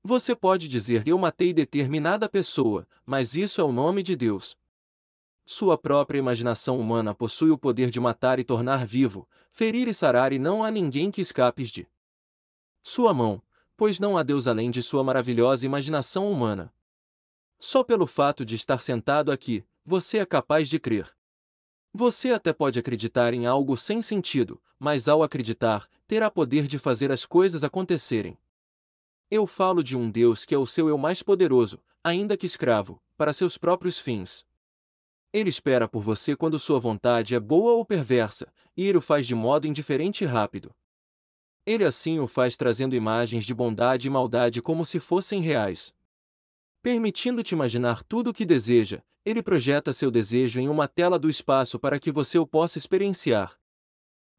Você 0.03 0.36
pode 0.36 0.67
dizer 0.67 1.08
eu 1.08 1.17
matei 1.17 1.53
determinada 1.53 2.27
pessoa, 2.27 2.86
mas 3.05 3.34
isso 3.34 3.62
é 3.62 3.63
o 3.63 3.72
nome 3.72 4.03
de 4.03 4.15
Deus. 4.15 4.58
Sua 5.46 5.78
própria 5.78 6.18
imaginação 6.18 6.80
humana 6.80 7.14
possui 7.14 7.52
o 7.52 7.58
poder 7.58 7.90
de 7.90 8.00
matar 8.00 8.40
e 8.40 8.44
tornar 8.44 8.86
vivo, 8.86 9.28
ferir 9.52 9.88
e 9.88 9.94
sarar 9.94 10.32
e 10.32 10.40
não 10.40 10.64
há 10.64 10.72
ninguém 10.72 11.12
que 11.12 11.22
escapes 11.22 11.70
de 11.70 11.88
sua 12.82 13.14
mão, 13.14 13.42
pois 13.76 14.00
não 14.00 14.18
há 14.18 14.24
Deus 14.24 14.48
além 14.48 14.72
de 14.72 14.82
sua 14.82 15.04
maravilhosa 15.04 15.66
imaginação 15.66 16.32
humana. 16.32 16.74
Só 17.60 17.84
pelo 17.84 18.08
fato 18.08 18.46
de 18.46 18.56
estar 18.56 18.82
sentado 18.82 19.32
aqui, 19.32 19.66
você 19.86 20.20
é 20.20 20.26
capaz 20.26 20.70
de 20.70 20.80
crer. 20.80 21.14
Você 21.94 22.32
até 22.32 22.52
pode 22.52 22.80
acreditar 22.80 23.34
em 23.34 23.46
algo 23.46 23.78
sem 23.78 24.02
sentido, 24.02 24.62
mas 24.80 25.08
ao 25.08 25.22
acreditar, 25.22 25.88
terá 26.08 26.32
poder 26.32 26.68
de 26.68 26.80
fazer 26.80 27.12
as 27.12 27.26
coisas 27.26 27.64
acontecerem. 27.64 28.38
Eu 29.30 29.46
falo 29.46 29.84
de 29.84 29.96
um 29.98 30.10
Deus 30.10 30.46
que 30.46 30.56
é 30.56 30.58
o 30.58 30.66
seu 30.66 30.90
eu 30.90 30.98
mais 30.98 31.22
poderoso, 31.22 31.82
ainda 32.04 32.36
que 32.36 32.46
escravo, 32.46 33.02
para 33.16 33.32
seus 33.32 33.58
próprios 33.58 34.00
fins. 34.00 34.46
Ele 35.34 35.50
espera 35.50 35.88
por 35.88 36.04
você 36.04 36.36
quando 36.36 36.60
sua 36.60 36.80
vontade 36.80 37.34
é 37.34 37.40
boa 37.40 37.74
ou 37.74 37.84
perversa, 37.84 38.54
e 38.78 38.88
ele 38.88 39.00
o 39.00 39.02
faz 39.02 39.25
de 39.25 39.34
modo 39.34 39.66
indiferente 39.66 40.24
e 40.24 40.28
rápido. 40.28 40.72
Ele 41.66 41.84
assim 41.84 42.20
o 42.20 42.28
faz 42.28 42.56
trazendo 42.56 42.96
imagens 42.96 43.44
de 43.44 43.54
bondade 43.54 44.08
e 44.08 44.12
maldade 44.12 44.62
como 44.62 44.86
se 44.86 45.00
fossem 45.00 45.42
reais. 45.42 45.92
Permitindo-te 46.84 47.56
imaginar 47.56 48.04
tudo 48.04 48.30
o 48.30 48.34
que 48.34 48.46
deseja, 48.46 49.02
ele 49.25 49.42
projeta 49.42 49.92
seu 49.92 50.12
desejo 50.12 50.60
em 50.60 50.70
uma 50.70 50.88
tela 50.88 51.18
do 51.18 51.30
espaço 51.30 51.80
para 51.80 51.98
que 51.98 52.12
você 52.12 52.38
o 52.38 52.46
possa 52.46 52.78
experienciar. 52.78 53.58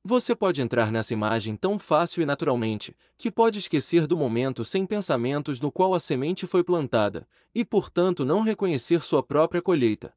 Você 0.04 0.36
pode 0.36 0.60
entrar 0.60 0.92
nessa 0.92 1.14
imagem 1.14 1.56
tão 1.56 1.76
fácil 1.78 2.22
e 2.22 2.26
naturalmente, 2.26 2.94
que 3.16 3.32
pode 3.32 3.58
esquecer 3.58 4.06
do 4.06 4.16
momento 4.16 4.62
sem 4.64 4.86
pensamentos 4.86 5.58
no 5.58 5.72
qual 5.72 5.94
a 5.94 5.98
semente 5.98 6.46
foi 6.46 6.62
plantada, 6.62 7.26
e 7.54 7.64
portanto 7.64 8.24
não 8.24 8.42
reconhecer 8.42 9.02
sua 9.02 9.22
própria 9.22 9.62
colheita. 9.62 10.14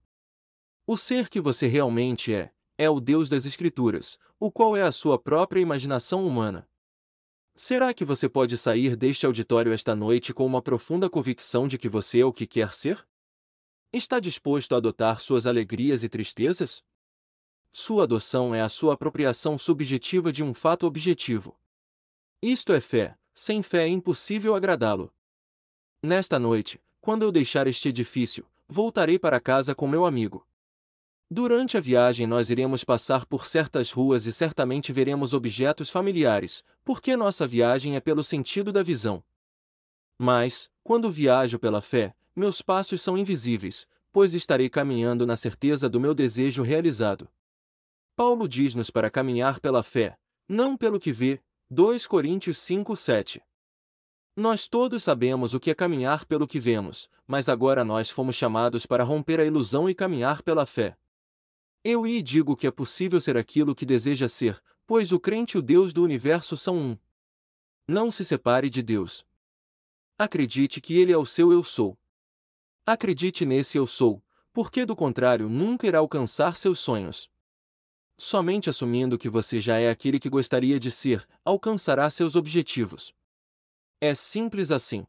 O 0.89 0.96
ser 0.96 1.27
que 1.27 1.41
você 1.41 1.67
realmente 1.67 2.34
é, 2.34 2.50
é 2.77 2.89
o 2.89 3.01
Deus 3.01 3.27
das 3.27 3.46
Escrituras, 3.46 4.17
o 4.39 4.50
qual 4.50 4.74
é 4.74 4.82
a 4.82 4.91
sua 4.91 5.20
própria 5.20 5.60
imaginação 5.60 6.25
humana. 6.25 6.65
Será 7.53 7.94
que 7.94 8.06
você 8.06 8.29
pode 8.29 8.58
sair 8.58 8.96
deste 8.96 9.25
auditório 9.25 9.74
esta 9.74 9.94
noite 9.94 10.34
com 10.34 10.46
uma 10.46 10.62
profunda 10.62 11.10
convicção 11.10 11.67
de 11.67 11.77
que 11.77 11.89
você 11.89 12.22
é 12.22 12.25
o 12.25 12.32
que 12.32 12.48
quer 12.48 12.74
ser? 12.74 13.06
Está 13.91 14.17
disposto 14.17 14.75
a 14.75 14.77
adotar 14.77 15.20
suas 15.20 15.46
alegrias 15.46 16.03
e 16.03 16.10
tristezas? 16.10 16.82
Sua 17.74 18.03
adoção 18.03 18.56
é 18.56 18.62
a 18.62 18.70
sua 18.70 18.94
apropriação 18.94 19.58
subjetiva 19.58 20.32
de 20.32 20.41
um 20.41 20.53
fato 20.53 20.88
objetivo. 20.88 21.60
Isto 22.41 22.72
é 22.72 22.79
fé, 22.79 23.20
sem 23.34 23.62
fé 23.62 23.84
é 23.84 23.89
impossível 23.89 24.56
agradá-lo. 24.56 25.13
Nesta 26.01 26.39
noite, 26.39 26.82
quando 27.01 27.24
eu 27.24 27.32
deixar 27.32 27.67
este 27.67 27.89
edifício, 27.89 28.48
voltarei 28.70 29.20
para 29.20 29.41
casa 29.41 29.75
com 29.75 29.86
meu 29.86 30.06
amigo. 30.06 30.46
Durante 31.29 31.75
a 31.75 31.81
viagem 31.81 32.25
nós 32.25 32.50
iremos 32.50 32.86
passar 32.86 33.25
por 33.25 33.46
certas 33.46 33.91
ruas 33.91 34.25
e 34.25 34.31
certamente 34.31 34.93
veremos 34.93 35.34
objetos 35.34 35.89
familiares, 35.89 36.63
porque 36.86 37.17
nossa 37.17 37.46
viagem 37.46 37.98
é 37.98 38.00
pelo 38.00 38.24
sentido 38.24 38.72
da 38.72 38.81
visão. 38.81 39.22
Mas, 40.17 40.69
quando 40.84 41.12
viajo 41.12 41.60
pela 41.60 41.81
fé, 41.81 42.15
meus 42.34 42.62
passos 42.62 43.01
são 43.01 43.17
invisíveis, 43.17 43.86
pois 44.12 44.34
estarei 44.34 44.69
caminhando 44.69 45.27
na 45.27 45.36
certeza 45.36 45.89
do 45.89 46.00
meu 46.00 46.15
desejo 46.15 46.63
realizado. 46.63 47.29
Paulo 48.15 48.48
diz-nos 48.48 48.89
para 48.89 49.12
caminhar 49.12 49.60
pela 49.60 49.84
fé, 49.84 50.17
não 50.48 50.77
pelo 50.77 51.00
que 51.00 51.12
vê. 51.12 51.41
2 51.69 52.07
Coríntios 52.07 52.57
5, 52.60 52.96
7. 52.96 53.43
Nós 54.34 54.69
todos 54.69 55.03
sabemos 55.03 55.53
o 55.53 55.60
que 55.60 55.69
é 55.69 55.75
caminhar 55.75 56.25
pelo 56.25 56.48
que 56.48 56.62
vemos, 56.62 57.10
mas 57.27 57.50
agora 57.50 57.84
nós 57.84 58.10
fomos 58.10 58.38
chamados 58.38 58.86
para 58.86 59.03
romper 59.03 59.41
a 59.41 59.46
ilusão 59.46 59.89
e 59.89 59.93
caminhar 59.93 60.41
pela 60.41 60.65
fé. 60.65 60.98
Eu 61.89 62.06
lhe 62.06 62.22
digo 62.22 62.53
que 62.53 62.67
é 62.67 62.70
possível 62.70 63.22
ser 63.22 63.38
aquilo 63.38 63.74
que 63.74 63.86
deseja 63.86 64.27
ser, 64.27 64.62
pois 64.86 65.13
o 65.13 65.20
crente 65.22 65.56
e 65.56 65.58
o 65.58 65.62
Deus 65.62 65.94
do 65.94 66.03
universo 66.03 66.58
são 66.58 66.75
um. 66.75 66.98
Não 67.88 68.12
se 68.12 68.25
separe 68.25 68.70
de 68.70 68.84
Deus. 68.84 69.25
Acredite 70.17 70.82
que 70.82 70.98
Ele 70.98 71.13
é 71.13 71.17
o 71.17 71.25
seu 71.25 71.50
eu 71.50 71.63
sou. 71.63 71.98
Acredite 72.86 73.46
nesse 73.46 73.77
eu 73.77 73.88
sou, 73.88 74.22
porque 74.51 74.86
do 74.86 74.98
contrário 74.98 75.48
nunca 75.48 75.88
irá 75.88 76.00
alcançar 76.00 76.58
seus 76.58 76.77
sonhos. 76.77 77.29
Somente 78.17 78.70
assumindo 78.70 79.17
que 79.17 79.29
você 79.29 79.58
já 79.58 79.79
é 79.79 79.89
aquele 79.89 80.20
que 80.20 80.27
gostaria 80.27 80.77
de 80.77 80.91
ser, 80.91 81.25
alcançará 81.46 82.10
seus 82.10 82.36
objetivos. 82.36 83.15
É 84.01 84.13
simples 84.13 84.72
assim. 84.72 85.08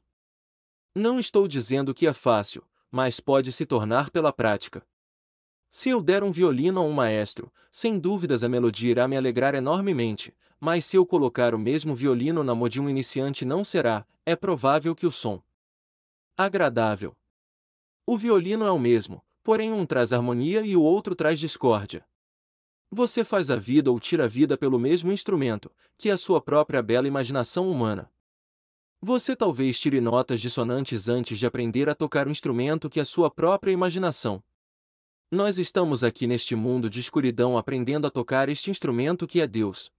Não 0.95 1.19
estou 1.19 1.49
dizendo 1.49 1.93
que 1.93 2.07
é 2.07 2.13
fácil, 2.13 2.65
mas 2.89 3.19
pode 3.19 3.51
se 3.51 3.67
tornar 3.67 4.11
pela 4.11 4.33
prática. 4.33 4.87
Se 5.71 5.91
eu 5.91 6.03
der 6.03 6.25
um 6.25 6.31
violino 6.31 6.81
a 6.81 6.83
um 6.83 6.93
maestro, 6.93 7.53
sem 7.71 7.99
dúvidas 7.99 8.43
a 8.43 8.49
melodia 8.49 8.91
irá 8.91 9.07
me 9.07 9.17
alegrar 9.17 9.55
enormemente, 9.55 10.35
mas 10.59 10.85
se 10.85 10.97
eu 10.97 11.05
colocar 11.05 11.55
o 11.55 11.59
mesmo 11.59 11.95
violino 11.95 12.43
na 12.43 12.55
mão 12.55 12.69
de 12.69 12.81
um 12.81 12.89
iniciante 12.89 13.45
não 13.45 13.63
será, 13.63 14.07
é 14.25 14.35
provável 14.35 14.95
que 14.95 15.07
o 15.07 15.13
som 15.13 15.43
agradável. 16.37 17.17
O 18.07 18.17
violino 18.17 18.65
é 18.65 18.71
o 18.71 18.79
mesmo, 18.79 19.23
porém 19.43 19.73
um 19.73 19.85
traz 19.85 20.13
harmonia 20.13 20.63
e 20.63 20.77
o 20.77 20.83
outro 20.83 21.15
traz 21.15 21.39
discórdia. 21.39 22.07
Você 22.91 23.23
faz 23.23 23.51
a 23.51 23.57
vida 23.57 23.91
ou 23.91 24.01
tira 24.01 24.25
a 24.25 24.29
vida 24.29 24.57
pelo 24.57 24.79
mesmo 24.79 25.13
instrumento, 25.13 25.71
que 25.97 26.09
a 26.11 26.17
sua 26.17 26.41
própria 26.41 26.81
bela 26.81 27.09
imaginação 27.09 27.71
humana. 27.71 28.11
Você 29.01 29.37
talvez 29.37 29.79
tire 29.79 30.01
notas 30.01 30.41
dissonantes 30.41 31.09
antes 31.09 31.39
de 31.39 31.47
aprender 31.47 31.89
a 31.89 31.95
tocar 31.95 32.27
o 32.27 32.31
instrumento 32.31 32.89
que 32.89 33.01
a 33.01 33.05
sua 33.05 33.31
própria 33.31 33.73
imaginação. 33.73 34.43
Nós 35.31 35.59
estamos 35.59 36.03
aqui 36.03 36.27
neste 36.27 36.57
mundo 36.57 36.89
de 36.89 37.01
escuridão 37.01 37.59
aprendendo 37.59 38.07
a 38.07 38.11
tocar 38.11 38.49
este 38.49 38.71
instrumento 38.71 39.27
que 39.27 39.43
é 39.43 39.47
Deus. 39.47 39.93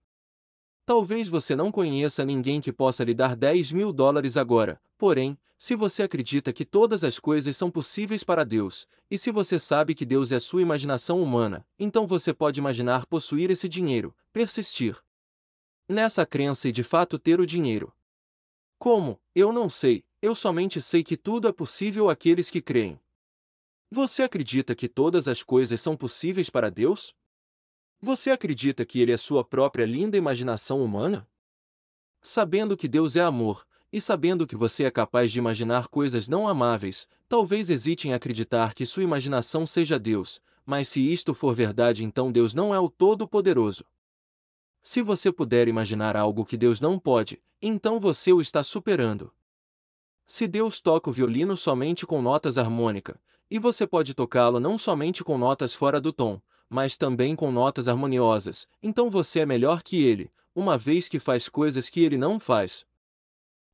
Talvez 0.87 1.29
você 1.29 1.55
não 1.55 1.71
conheça 1.71 2.25
ninguém 2.25 2.59
que 2.59 2.73
possa 2.73 3.03
lhe 3.03 3.13
dar 3.13 3.35
10 3.35 3.71
mil 3.71 3.93
dólares 3.93 4.35
agora, 4.35 4.81
porém, 4.97 5.37
se 5.55 5.75
você 5.75 6.01
acredita 6.01 6.51
que 6.51 6.65
todas 6.65 7.03
as 7.03 7.19
coisas 7.19 7.55
são 7.55 7.69
possíveis 7.69 8.23
para 8.23 8.43
Deus, 8.43 8.87
e 9.11 9.19
se 9.19 9.29
você 9.29 9.59
sabe 9.59 9.93
que 9.93 10.03
Deus 10.03 10.31
é 10.31 10.39
sua 10.39 10.63
imaginação 10.63 11.21
humana, 11.21 11.63
então 11.77 12.07
você 12.07 12.33
pode 12.33 12.59
imaginar 12.59 13.05
possuir 13.05 13.51
esse 13.51 13.69
dinheiro, 13.69 14.15
persistir 14.33 14.97
nessa 15.87 16.25
crença 16.25 16.69
e 16.69 16.71
de 16.71 16.81
fato 16.81 17.19
ter 17.19 17.39
o 17.39 17.45
dinheiro. 17.45 17.93
Como? 18.79 19.21
Eu 19.35 19.53
não 19.53 19.69
sei, 19.69 20.03
eu 20.23 20.33
somente 20.33 20.81
sei 20.81 21.03
que 21.03 21.15
tudo 21.15 21.47
é 21.47 21.51
possível 21.51 22.09
àqueles 22.09 22.49
que 22.49 22.63
creem. 22.63 22.99
Você 23.91 24.21
acredita 24.21 24.75
que 24.75 24.87
todas 24.87 25.27
as 25.27 25.41
coisas 25.41 25.81
são 25.81 25.97
possíveis 25.97 26.47
para 26.47 26.69
Deus? 26.69 27.15
Você 27.99 28.29
acredita 28.29 28.85
que 28.85 29.01
Ele 29.01 29.11
é 29.11 29.17
sua 29.17 29.43
própria 29.43 29.83
linda 29.83 30.15
imaginação 30.15 30.83
humana? 30.83 31.27
Sabendo 32.21 32.77
que 32.77 32.87
Deus 32.87 33.15
é 33.15 33.21
amor, 33.21 33.65
e 33.91 33.99
sabendo 33.99 34.45
que 34.45 34.55
você 34.55 34.83
é 34.83 34.91
capaz 34.91 35.31
de 35.31 35.39
imaginar 35.39 35.87
coisas 35.87 36.27
não 36.27 36.47
amáveis, 36.47 37.07
talvez 37.27 37.67
hesite 37.71 38.07
em 38.07 38.13
acreditar 38.13 38.75
que 38.75 38.85
sua 38.85 39.01
imaginação 39.01 39.65
seja 39.65 39.97
Deus, 39.97 40.39
mas 40.63 40.87
se 40.87 41.01
isto 41.01 41.33
for 41.33 41.55
verdade, 41.55 42.03
então 42.03 42.31
Deus 42.31 42.53
não 42.53 42.75
é 42.75 42.79
o 42.79 42.91
Todo-Poderoso. 42.91 43.83
Se 44.83 45.01
você 45.01 45.31
puder 45.31 45.67
imaginar 45.67 46.15
algo 46.15 46.45
que 46.45 46.55
Deus 46.55 46.79
não 46.79 46.99
pode, 46.99 47.41
então 47.59 47.99
você 47.99 48.31
o 48.31 48.39
está 48.39 48.61
superando. 48.63 49.33
Se 50.27 50.47
Deus 50.47 50.79
toca 50.79 51.09
o 51.09 51.13
violino 51.13 51.57
somente 51.57 52.05
com 52.05 52.21
notas 52.21 52.55
harmônicas, 52.55 53.17
e 53.49 53.57
você 53.57 53.87
pode 53.87 54.13
tocá-lo 54.13 54.59
não 54.59 54.77
somente 54.77 55.23
com 55.23 55.37
notas 55.37 55.73
fora 55.73 55.99
do 55.99 56.13
tom, 56.13 56.41
mas 56.69 56.97
também 56.97 57.35
com 57.35 57.51
notas 57.51 57.87
harmoniosas, 57.87 58.67
então 58.81 59.09
você 59.09 59.39
é 59.39 59.45
melhor 59.45 59.81
que 59.81 60.03
ele, 60.03 60.31
uma 60.53 60.77
vez 60.77 61.07
que 61.07 61.19
faz 61.19 61.49
coisas 61.49 61.89
que 61.89 62.01
ele 62.01 62.17
não 62.17 62.39
faz. 62.39 62.85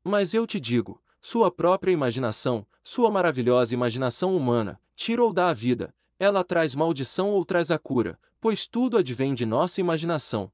Mas 0.03 0.33
eu 0.33 0.47
te 0.47 0.59
digo, 0.59 1.01
sua 1.19 1.51
própria 1.51 1.91
imaginação, 1.91 2.65
sua 2.83 3.11
maravilhosa 3.11 3.73
imaginação 3.73 4.35
humana, 4.37 4.79
tira 4.95 5.23
ou 5.23 5.33
dá 5.33 5.49
a 5.49 5.53
vida, 5.53 5.93
ela 6.17 6.43
traz 6.43 6.73
maldição 6.73 7.31
ou 7.31 7.43
traz 7.43 7.69
a 7.69 7.77
cura, 7.77 8.17
pois 8.39 8.67
tudo 8.67 8.97
advém 8.97 9.33
de 9.33 9.45
nossa 9.45 9.81
imaginação. 9.81 10.51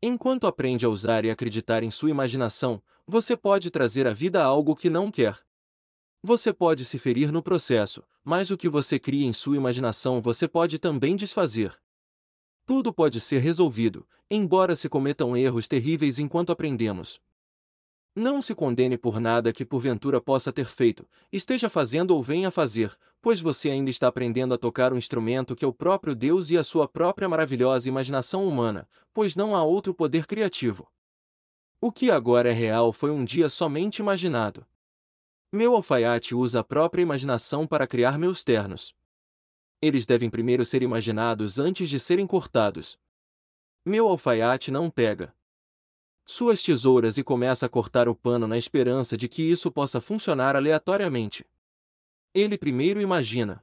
Enquanto 0.00 0.46
aprende 0.46 0.86
a 0.86 0.88
usar 0.88 1.24
e 1.24 1.30
acreditar 1.30 1.82
em 1.82 1.90
sua 1.90 2.10
imaginação, 2.10 2.82
você 3.06 3.36
pode 3.36 3.70
trazer 3.70 4.06
à 4.06 4.12
vida 4.12 4.42
algo 4.42 4.74
que 4.74 4.88
não 4.88 5.10
quer. 5.10 5.38
Você 6.22 6.52
pode 6.52 6.84
se 6.84 6.98
ferir 6.98 7.32
no 7.32 7.42
processo, 7.42 8.02
mas 8.24 8.50
o 8.50 8.56
que 8.56 8.68
você 8.68 8.98
cria 8.98 9.26
em 9.26 9.32
sua 9.32 9.56
imaginação 9.56 10.20
você 10.20 10.46
pode 10.46 10.78
também 10.78 11.16
desfazer. 11.16 11.76
Tudo 12.64 12.92
pode 12.92 13.20
ser 13.20 13.38
resolvido, 13.38 14.06
embora 14.30 14.76
se 14.76 14.88
cometam 14.88 15.36
erros 15.36 15.66
terríveis 15.66 16.18
enquanto 16.18 16.52
aprendemos. 16.52 17.20
Não 18.14 18.42
se 18.42 18.54
condene 18.54 18.98
por 18.98 19.18
nada 19.18 19.52
que 19.52 19.64
porventura 19.64 20.20
possa 20.20 20.52
ter 20.52 20.66
feito, 20.66 21.08
esteja 21.32 21.70
fazendo 21.70 22.10
ou 22.10 22.22
venha 22.22 22.50
fazer, 22.50 22.94
pois 23.22 23.40
você 23.40 23.70
ainda 23.70 23.90
está 23.90 24.06
aprendendo 24.06 24.52
a 24.52 24.58
tocar 24.58 24.92
um 24.92 24.98
instrumento 24.98 25.56
que 25.56 25.64
é 25.64 25.68
o 25.68 25.72
próprio 25.72 26.14
Deus 26.14 26.50
e 26.50 26.58
a 26.58 26.62
sua 26.62 26.86
própria 26.86 27.28
maravilhosa 27.28 27.88
imaginação 27.88 28.46
humana, 28.46 28.86
pois 29.14 29.34
não 29.34 29.56
há 29.56 29.62
outro 29.62 29.94
poder 29.94 30.26
criativo. 30.26 30.86
O 31.80 31.90
que 31.90 32.10
agora 32.10 32.50
é 32.50 32.52
real 32.52 32.92
foi 32.92 33.10
um 33.10 33.24
dia 33.24 33.48
somente 33.48 33.98
imaginado. 33.98 34.66
Meu 35.54 35.76
alfaiate 35.76 36.34
usa 36.34 36.60
a 36.60 36.64
própria 36.64 37.02
imaginação 37.02 37.66
para 37.66 37.86
criar 37.86 38.18
meus 38.18 38.42
ternos. 38.42 38.94
Eles 39.82 40.06
devem 40.06 40.30
primeiro 40.30 40.64
ser 40.64 40.82
imaginados 40.82 41.58
antes 41.58 41.90
de 41.90 42.00
serem 42.00 42.26
cortados. 42.26 42.98
Meu 43.84 44.08
alfaiate 44.08 44.70
não 44.70 44.88
pega 44.88 45.34
suas 46.24 46.62
tesouras 46.62 47.18
e 47.18 47.22
começa 47.22 47.66
a 47.66 47.68
cortar 47.68 48.08
o 48.08 48.14
pano 48.14 48.46
na 48.46 48.56
esperança 48.56 49.14
de 49.14 49.28
que 49.28 49.42
isso 49.42 49.70
possa 49.70 50.00
funcionar 50.00 50.56
aleatoriamente. 50.56 51.44
Ele 52.32 52.56
primeiro 52.56 52.98
imagina. 52.98 53.62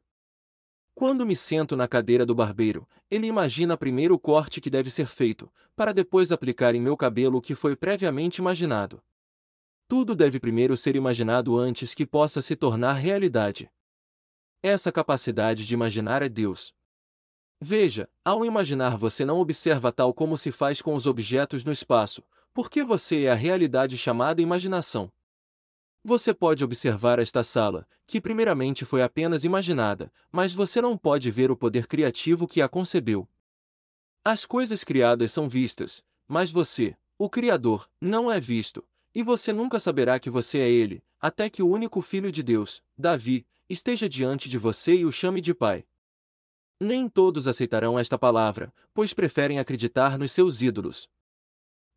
Quando 0.93 1.25
me 1.25 1.36
sento 1.36 1.75
na 1.75 1.88
cadeira 1.88 2.24
do 2.24 2.36
barbeiro, 2.36 2.88
ele 3.10 3.25
imagina 3.25 3.75
primeiro 3.75 4.13
o 4.13 4.19
corte 4.19 4.62
que 4.62 4.69
deve 4.69 4.91
ser 4.91 5.08
feito, 5.08 5.51
para 5.75 5.91
depois 5.91 6.31
aplicar 6.31 6.75
em 6.75 6.81
meu 6.81 6.96
cabelo 6.96 7.39
o 7.39 7.41
que 7.41 7.55
foi 7.55 7.75
previamente 7.75 8.38
imaginado. 8.38 9.01
Tudo 9.89 10.15
deve 10.15 10.39
primeiro 10.39 10.77
ser 10.77 10.96
imaginado 10.96 11.58
antes 11.58 11.96
que 11.96 12.05
possa 12.05 12.43
se 12.43 12.55
tornar 12.55 12.93
realidade. 12.93 13.72
Essa 14.62 14.91
capacidade 14.91 15.65
de 15.65 15.74
imaginar 15.74 16.22
é 16.22 16.29
Deus. 16.29 16.75
Veja, 17.60 18.08
ao 18.24 18.46
imaginar 18.46 18.96
você 18.96 19.25
não 19.25 19.39
observa 19.39 19.91
tal 19.91 20.13
como 20.13 20.38
se 20.38 20.51
faz 20.51 20.79
com 20.79 20.93
os 20.93 21.08
objetos 21.08 21.63
no 21.63 21.72
espaço, 21.72 22.24
porque 22.53 22.84
você 22.84 23.24
é 23.24 23.31
a 23.31 23.34
realidade 23.34 23.98
chamada 23.98 24.43
imaginação. 24.43 25.12
Você 26.03 26.36
pode 26.36 26.63
observar 26.63 27.17
esta 27.17 27.43
sala, 27.43 27.88
que 28.05 28.22
primeiramente 28.22 28.86
foi 28.86 29.01
apenas 29.01 29.43
imaginada, 29.43 30.13
mas 30.31 30.53
você 30.53 30.79
não 30.79 30.96
pode 30.96 31.31
ver 31.31 31.50
o 31.50 31.58
poder 31.58 31.88
criativo 31.88 32.48
que 32.48 32.62
a 32.62 32.69
concebeu. 32.69 33.27
As 34.24 34.46
coisas 34.46 34.84
criadas 34.84 35.31
são 35.31 35.50
vistas, 35.50 36.03
mas 36.27 36.51
você, 36.51 36.96
o 37.17 37.27
Criador, 37.27 37.89
não 38.00 38.31
é 38.31 38.39
visto, 38.39 38.86
e 39.13 39.23
você 39.23 39.51
nunca 39.51 39.79
saberá 39.79 40.19
que 40.19 40.29
você 40.29 40.59
é 40.59 40.69
ele, 40.69 41.03
até 41.19 41.49
que 41.49 41.63
o 41.63 41.67
único 41.67 42.01
Filho 42.01 42.31
de 42.31 42.43
Deus, 42.43 42.83
Davi, 42.97 43.45
esteja 43.69 44.07
diante 44.07 44.49
de 44.49 44.57
você 44.57 44.95
e 44.95 45.05
o 45.05 45.11
chame 45.11 45.41
de 45.41 45.53
Pai. 45.53 45.85
Nem 46.79 47.09
todos 47.09 47.47
aceitarão 47.47 47.99
esta 47.99 48.17
palavra, 48.17 48.73
pois 48.93 49.13
preferem 49.13 49.59
acreditar 49.59 50.17
nos 50.17 50.31
seus 50.31 50.61
ídolos. 50.61 51.09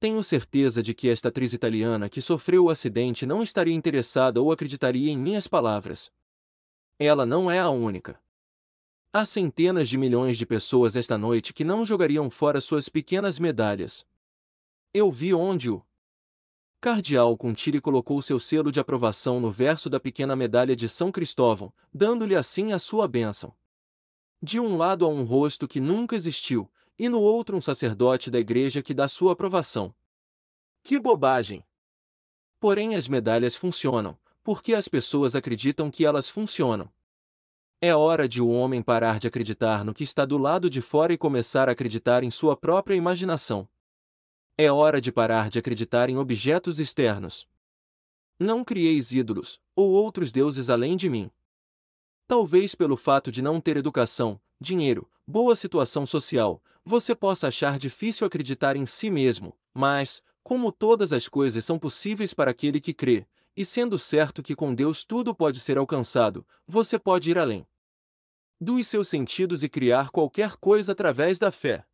Tenho 0.01 0.23
certeza 0.25 0.83
de 0.83 0.93
que 0.93 1.09
esta 1.09 1.29
atriz 1.29 1.53
italiana 1.53 2.09
que 2.09 2.21
sofreu 2.21 2.65
o 2.65 2.71
acidente 2.71 3.25
não 3.25 3.43
estaria 3.43 3.75
interessada 3.75 4.41
ou 4.41 4.51
acreditaria 4.51 5.13
em 5.13 5.17
minhas 5.17 5.47
palavras. 5.47 6.11
Ela 6.99 7.25
não 7.25 7.49
é 7.49 7.61
a 7.61 7.71
única. 7.71 8.21
Há 9.13 9.25
centenas 9.25 9.89
de 9.89 9.97
milhões 9.97 10.37
de 10.37 10.45
pessoas 10.45 10.97
esta 10.97 11.17
noite 11.17 11.53
que 11.53 11.63
não 11.65 11.85
jogariam 11.85 12.29
fora 12.29 12.61
suas 12.61 12.89
pequenas 12.89 13.39
medalhas. 13.39 14.05
Eu 14.93 15.13
vi 15.13 15.33
onde 15.33 15.71
o 15.71 15.85
Cardeal 16.83 17.37
Contiri 17.37 17.81
colocou 17.81 18.21
seu 18.21 18.41
selo 18.41 18.73
de 18.73 18.81
aprovação 18.81 19.39
no 19.39 19.53
verso 19.53 19.89
da 19.89 20.01
pequena 20.01 20.35
medalha 20.35 20.75
de 20.75 20.89
São 20.89 21.13
Cristóvão, 21.13 21.73
dando-lhe 21.95 22.35
assim 22.35 22.73
a 22.73 22.79
sua 22.81 23.07
bênção. 23.07 23.55
De 24.43 24.59
um 24.59 24.77
lado 24.77 25.05
há 25.05 25.09
um 25.09 25.23
rosto 25.23 25.69
que 25.69 25.79
nunca 25.79 26.17
existiu, 26.17 26.69
e 26.99 27.09
no 27.09 27.21
outro 27.21 27.57
um 27.57 27.61
sacerdote 27.61 28.33
da 28.33 28.41
igreja 28.41 28.83
que 28.83 28.93
dá 28.93 29.07
sua 29.07 29.35
aprovação. 29.35 29.95
Que 30.83 30.99
bobagem! 30.99 31.65
Porém 32.59 32.97
as 32.97 33.07
medalhas 33.07 33.55
funcionam, 33.55 34.19
porque 34.43 34.75
as 34.75 34.89
pessoas 34.89 35.37
acreditam 35.37 35.89
que 35.89 36.05
elas 36.05 36.29
funcionam. 36.29 36.91
É 37.81 37.95
hora 37.95 38.29
de 38.29 38.43
o 38.43 38.49
homem 38.49 38.83
parar 38.83 39.21
de 39.21 39.29
acreditar 39.29 39.85
no 39.85 39.95
que 39.95 40.03
está 40.03 40.25
do 40.25 40.37
lado 40.37 40.69
de 40.69 40.81
fora 40.81 41.13
e 41.13 41.17
começar 41.17 41.69
a 41.69 41.73
acreditar 41.73 42.25
em 42.25 42.31
sua 42.33 42.57
própria 42.57 42.97
imaginação. 42.97 43.69
É 44.57 44.71
hora 44.71 45.01
de 45.01 45.11
parar 45.11 45.49
de 45.49 45.59
acreditar 45.59 46.11
em 46.11 46.19
objetos 46.19 46.79
externos. 46.79 47.49
Não 48.39 48.63
crieis 48.63 49.13
ídolos, 49.13 49.59
ou 49.75 49.91
outros 49.91 50.31
deuses 50.31 50.69
além 50.69 50.97
de 50.97 51.09
mim. 51.09 51.31
Talvez 52.29 52.75
pelo 52.75 52.97
fato 52.97 53.33
de 53.33 53.41
não 53.41 53.61
ter 53.61 53.77
educação, 53.77 54.41
dinheiro, 54.61 55.11
boa 55.27 55.57
situação 55.57 56.05
social, 56.05 56.63
você 56.85 57.15
possa 57.15 57.49
achar 57.49 57.79
difícil 57.79 58.27
acreditar 58.27 58.77
em 58.77 58.85
si 58.85 59.11
mesmo, 59.11 59.57
mas, 59.73 60.23
como 60.43 60.71
todas 60.71 61.13
as 61.13 61.29
coisas 61.29 61.65
são 61.65 61.79
possíveis 61.79 62.35
para 62.35 62.51
aquele 62.51 62.81
que 62.81 62.93
crê, 62.93 63.27
e 63.57 63.65
sendo 63.65 63.99
certo 63.99 64.43
que 64.43 64.55
com 64.55 64.75
Deus 64.75 65.05
tudo 65.05 65.35
pode 65.35 65.61
ser 65.61 65.79
alcançado, 65.79 66.47
você 66.67 66.99
pode 66.99 67.31
ir 67.31 67.39
além 67.39 67.67
dos 68.61 68.87
seus 68.87 69.09
sentidos 69.09 69.65
e 69.65 69.69
criar 69.69 70.11
qualquer 70.11 70.57
coisa 70.57 70.93
através 70.93 71.37
da 71.37 71.51
fé. 71.51 71.85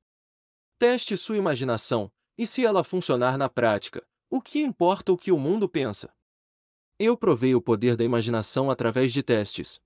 Teste 0.79 1.17
sua 1.17 1.39
imaginação, 1.39 2.13
e 2.39 2.47
se 2.47 2.65
ela 2.65 2.85
funcionar 2.85 3.37
na 3.37 3.49
prática, 3.49 4.07
o 4.31 4.41
que 4.41 4.61
importa 4.61 5.13
o 5.13 5.17
que 5.17 5.33
o 5.33 5.39
mundo 5.39 5.69
pensa? 5.69 6.15
Eu 6.97 7.17
provei 7.17 7.55
o 7.55 7.61
poder 7.61 7.97
da 7.97 8.05
imaginação 8.05 8.71
através 8.71 9.13
de 9.13 9.23
testes. 9.23 9.81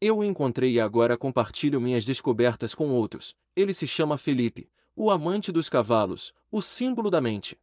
Eu 0.00 0.18
o 0.18 0.24
encontrei 0.24 0.72
e 0.72 0.80
agora 0.80 1.16
compartilho 1.16 1.80
minhas 1.80 2.04
descobertas 2.04 2.74
com 2.74 2.90
outros. 2.90 3.34
Ele 3.56 3.72
se 3.72 3.86
chama 3.86 4.18
Felipe, 4.18 4.70
o 4.94 5.10
amante 5.10 5.50
dos 5.50 5.70
cavalos, 5.70 6.34
o 6.50 6.60
símbolo 6.60 7.10
da 7.10 7.20
mente. 7.20 7.58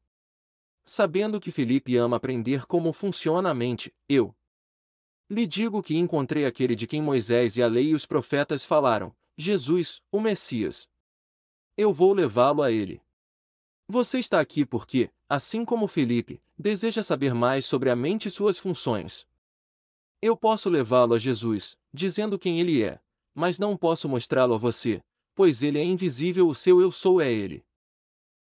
Sabendo 0.84 1.40
que 1.40 1.52
Felipe 1.52 1.96
ama 1.96 2.18
aprender 2.18 2.66
como 2.66 2.92
funciona 2.92 3.52
a 3.52 3.54
mente, 3.54 3.94
eu 4.10 4.36
lhe 5.30 5.46
digo 5.46 5.82
que 5.82 5.96
encontrei 5.96 6.46
aquele 6.46 6.76
de 6.76 6.88
quem 6.88 7.02
Moisés 7.02 7.56
e 7.56 7.64
a 7.64 7.68
lei 7.68 7.90
e 7.90 7.96
os 7.96 8.06
profetas 8.06 8.66
falaram, 8.66 9.16
Jesus, 9.38 10.02
o 10.12 10.20
Messias. 10.20 10.90
Eu 11.78 11.94
vou 11.94 12.14
levá-lo 12.14 12.62
a 12.62 12.72
ele. 12.72 13.02
Você 13.92 14.20
está 14.20 14.40
aqui 14.40 14.66
porque, 14.66 15.10
assim 15.28 15.66
como 15.66 15.86
Felipe, 15.86 16.42
deseja 16.58 17.04
saber 17.04 17.34
mais 17.34 17.66
sobre 17.66 17.90
a 17.90 17.96
mente 17.96 18.30
e 18.30 18.32
suas 18.32 18.58
funções. 18.58 19.28
Eu 20.22 20.38
posso 20.38 20.70
levá-lo 20.70 21.14
a 21.14 21.18
Jesus, 21.18 21.78
dizendo 21.94 22.40
quem 22.40 22.62
ele 22.62 22.82
é, 22.82 23.02
mas 23.36 23.60
não 23.60 23.76
posso 23.76 24.08
mostrá-lo 24.08 24.54
a 24.54 24.58
você, 24.58 25.04
pois 25.36 25.62
ele 25.62 25.78
é 25.78 25.84
invisível, 25.84 26.48
o 26.48 26.56
seu 26.56 26.80
eu 26.80 26.90
sou 26.90 27.20
é 27.20 27.30
ele. 27.30 27.66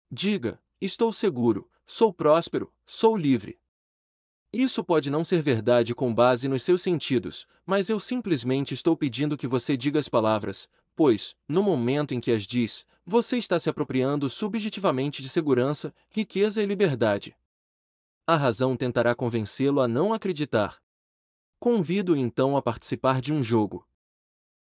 Diga: 0.09 0.63
Estou 0.81 1.13
seguro, 1.13 1.69
sou 1.85 2.15
próspero, 2.15 2.73
sou 2.87 3.17
livre. 3.17 3.59
Isso 4.53 4.85
pode 4.85 5.11
não 5.11 5.25
ser 5.25 5.43
verdade 5.43 5.97
com 5.97 6.15
base 6.15 6.47
nos 6.47 6.63
seus 6.63 6.81
sentidos, 6.81 7.45
mas 7.67 7.89
eu 7.89 7.99
simplesmente 7.99 8.73
estou 8.73 8.97
pedindo 8.97 9.37
que 9.37 9.49
você 9.49 9.77
diga 9.77 9.99
as 9.99 10.09
palavras, 10.09 10.69
pois, 11.01 11.35
no 11.49 11.63
momento 11.63 12.13
em 12.13 12.21
que 12.21 12.31
as 12.31 12.43
diz, 12.43 12.85
você 13.07 13.39
está 13.39 13.59
se 13.59 13.71
apropriando 13.71 14.29
subjetivamente 14.29 15.23
de 15.23 15.31
segurança, 15.31 15.95
riqueza 16.11 16.63
e 16.63 16.67
liberdade. 16.67 17.35
A 18.27 18.37
razão 18.37 18.77
tentará 18.77 19.15
convencê-lo 19.15 19.81
a 19.81 19.89
não 19.89 20.13
acreditar. 20.13 20.79
Convido-o 21.59 22.17
então 22.19 22.55
a 22.55 22.61
participar 22.61 23.23
de 23.23 23.33
um 23.33 23.43
jogo. 23.43 23.89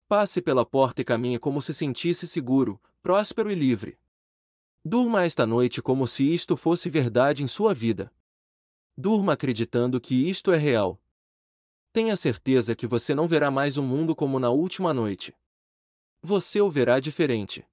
Passe 0.08 0.40
pela 0.40 0.64
porta 0.64 1.02
e 1.02 1.04
caminhe 1.04 1.40
como 1.40 1.60
se 1.60 1.74
sentisse 1.74 2.28
seguro, 2.28 2.80
próspero 3.02 3.50
e 3.50 3.56
livre. 3.56 3.98
Durma 4.86 5.26
esta 5.26 5.44
noite 5.44 5.82
como 5.82 6.06
se 6.06 6.32
isto 6.32 6.56
fosse 6.56 6.88
verdade 6.88 7.44
em 7.44 7.48
sua 7.48 7.74
vida. 7.74 8.14
Durma 8.96 9.34
acreditando 9.34 10.00
que 10.00 10.30
isto 10.30 10.52
é 10.52 10.58
real. 10.58 11.02
Tenha 11.92 12.16
certeza 12.16 12.76
que 12.76 12.86
você 12.86 13.16
não 13.16 13.28
verá 13.28 13.50
mais 13.50 13.76
o 13.76 13.82
mundo 13.82 14.16
como 14.16 14.38
na 14.38 14.52
última 14.52 14.94
noite 14.94 15.34
você 16.22 16.62
o 16.62 16.70
verá 16.70 17.00
diferente. 17.00 17.66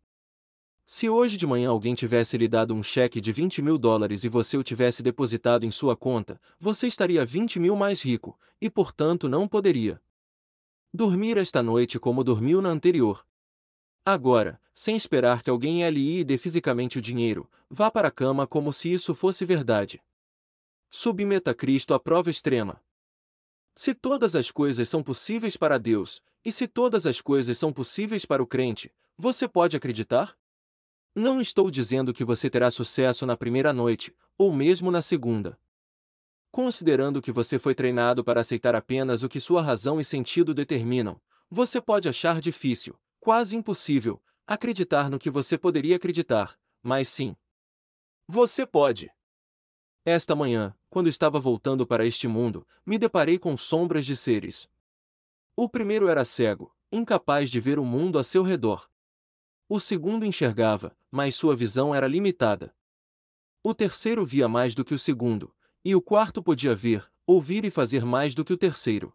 Se 0.86 1.08
hoje 1.08 1.36
de 1.38 1.46
manhã 1.46 1.70
alguém 1.70 1.94
tivesse 1.94 2.36
lhe 2.36 2.46
dado 2.46 2.74
um 2.74 2.82
cheque 2.82 3.20
de 3.20 3.32
20 3.32 3.62
mil 3.62 3.78
dólares 3.78 4.22
e 4.22 4.28
você 4.28 4.56
o 4.56 4.62
tivesse 4.62 5.02
depositado 5.02 5.64
em 5.64 5.70
sua 5.70 5.96
conta, 5.96 6.38
você 6.60 6.86
estaria 6.86 7.24
20 7.24 7.58
mil 7.58 7.74
mais 7.74 8.02
rico, 8.02 8.38
e 8.60 8.68
portanto 8.68 9.28
não 9.28 9.48
poderia 9.48 10.00
dormir 10.92 11.38
esta 11.38 11.62
noite 11.62 11.98
como 11.98 12.22
dormiu 12.22 12.60
na 12.60 12.68
anterior. 12.68 13.26
Agora, 14.04 14.60
sem 14.74 14.94
esperar 14.94 15.42
que 15.42 15.48
alguém 15.48 15.88
lhe 15.88 16.22
dê 16.22 16.36
fisicamente 16.36 16.98
o 16.98 17.02
dinheiro, 17.02 17.50
vá 17.70 17.90
para 17.90 18.08
a 18.08 18.10
cama 18.10 18.46
como 18.46 18.70
se 18.72 18.92
isso 18.92 19.14
fosse 19.14 19.46
verdade. 19.46 20.02
Submeta 20.90 21.54
Cristo 21.54 21.94
à 21.94 21.98
prova 21.98 22.30
extrema. 22.30 22.80
Se 23.74 23.94
todas 23.94 24.36
as 24.36 24.50
coisas 24.50 24.88
são 24.88 25.02
possíveis 25.02 25.56
para 25.56 25.78
Deus, 25.78 26.22
e 26.44 26.52
se 26.52 26.68
todas 26.68 27.06
as 27.06 27.20
coisas 27.20 27.56
são 27.58 27.72
possíveis 27.72 28.26
para 28.26 28.42
o 28.42 28.46
crente, 28.46 28.92
você 29.16 29.48
pode 29.48 29.76
acreditar? 29.76 30.36
Não 31.14 31.40
estou 31.40 31.70
dizendo 31.70 32.12
que 32.12 32.24
você 32.24 32.50
terá 32.50 32.70
sucesso 32.70 33.24
na 33.24 33.36
primeira 33.36 33.72
noite, 33.72 34.14
ou 34.36 34.52
mesmo 34.52 34.90
na 34.90 35.00
segunda. 35.00 35.58
Considerando 36.50 37.22
que 37.22 37.32
você 37.32 37.58
foi 37.58 37.74
treinado 37.74 38.22
para 38.22 38.40
aceitar 38.40 38.74
apenas 38.74 39.22
o 39.22 39.28
que 39.28 39.40
sua 39.40 39.62
razão 39.62 40.00
e 40.00 40.04
sentido 40.04 40.52
determinam, 40.52 41.20
você 41.48 41.80
pode 41.80 42.08
achar 42.08 42.40
difícil, 42.40 42.98
quase 43.20 43.56
impossível, 43.56 44.22
acreditar 44.46 45.08
no 45.08 45.18
que 45.18 45.30
você 45.30 45.56
poderia 45.56 45.96
acreditar, 45.96 46.58
mas 46.82 47.08
sim. 47.08 47.36
Você 48.26 48.66
pode. 48.66 49.10
Esta 50.04 50.34
manhã, 50.34 50.74
quando 50.90 51.08
estava 51.08 51.40
voltando 51.40 51.86
para 51.86 52.04
este 52.04 52.28
mundo, 52.28 52.66
me 52.84 52.98
deparei 52.98 53.38
com 53.38 53.56
sombras 53.56 54.04
de 54.04 54.16
seres. 54.16 54.68
O 55.56 55.68
primeiro 55.68 56.08
era 56.08 56.24
cego, 56.24 56.74
incapaz 56.90 57.48
de 57.48 57.60
ver 57.60 57.78
o 57.78 57.84
mundo 57.84 58.18
a 58.18 58.24
seu 58.24 58.42
redor. 58.42 58.90
O 59.68 59.78
segundo 59.78 60.24
enxergava, 60.24 60.96
mas 61.10 61.36
sua 61.36 61.54
visão 61.54 61.94
era 61.94 62.08
limitada. 62.08 62.74
O 63.62 63.72
terceiro 63.72 64.26
via 64.26 64.48
mais 64.48 64.74
do 64.74 64.84
que 64.84 64.92
o 64.92 64.98
segundo, 64.98 65.54
e 65.84 65.94
o 65.94 66.02
quarto 66.02 66.42
podia 66.42 66.74
ver, 66.74 67.08
ouvir 67.24 67.64
e 67.64 67.70
fazer 67.70 68.04
mais 68.04 68.34
do 68.34 68.44
que 68.44 68.52
o 68.52 68.56
terceiro. 68.56 69.14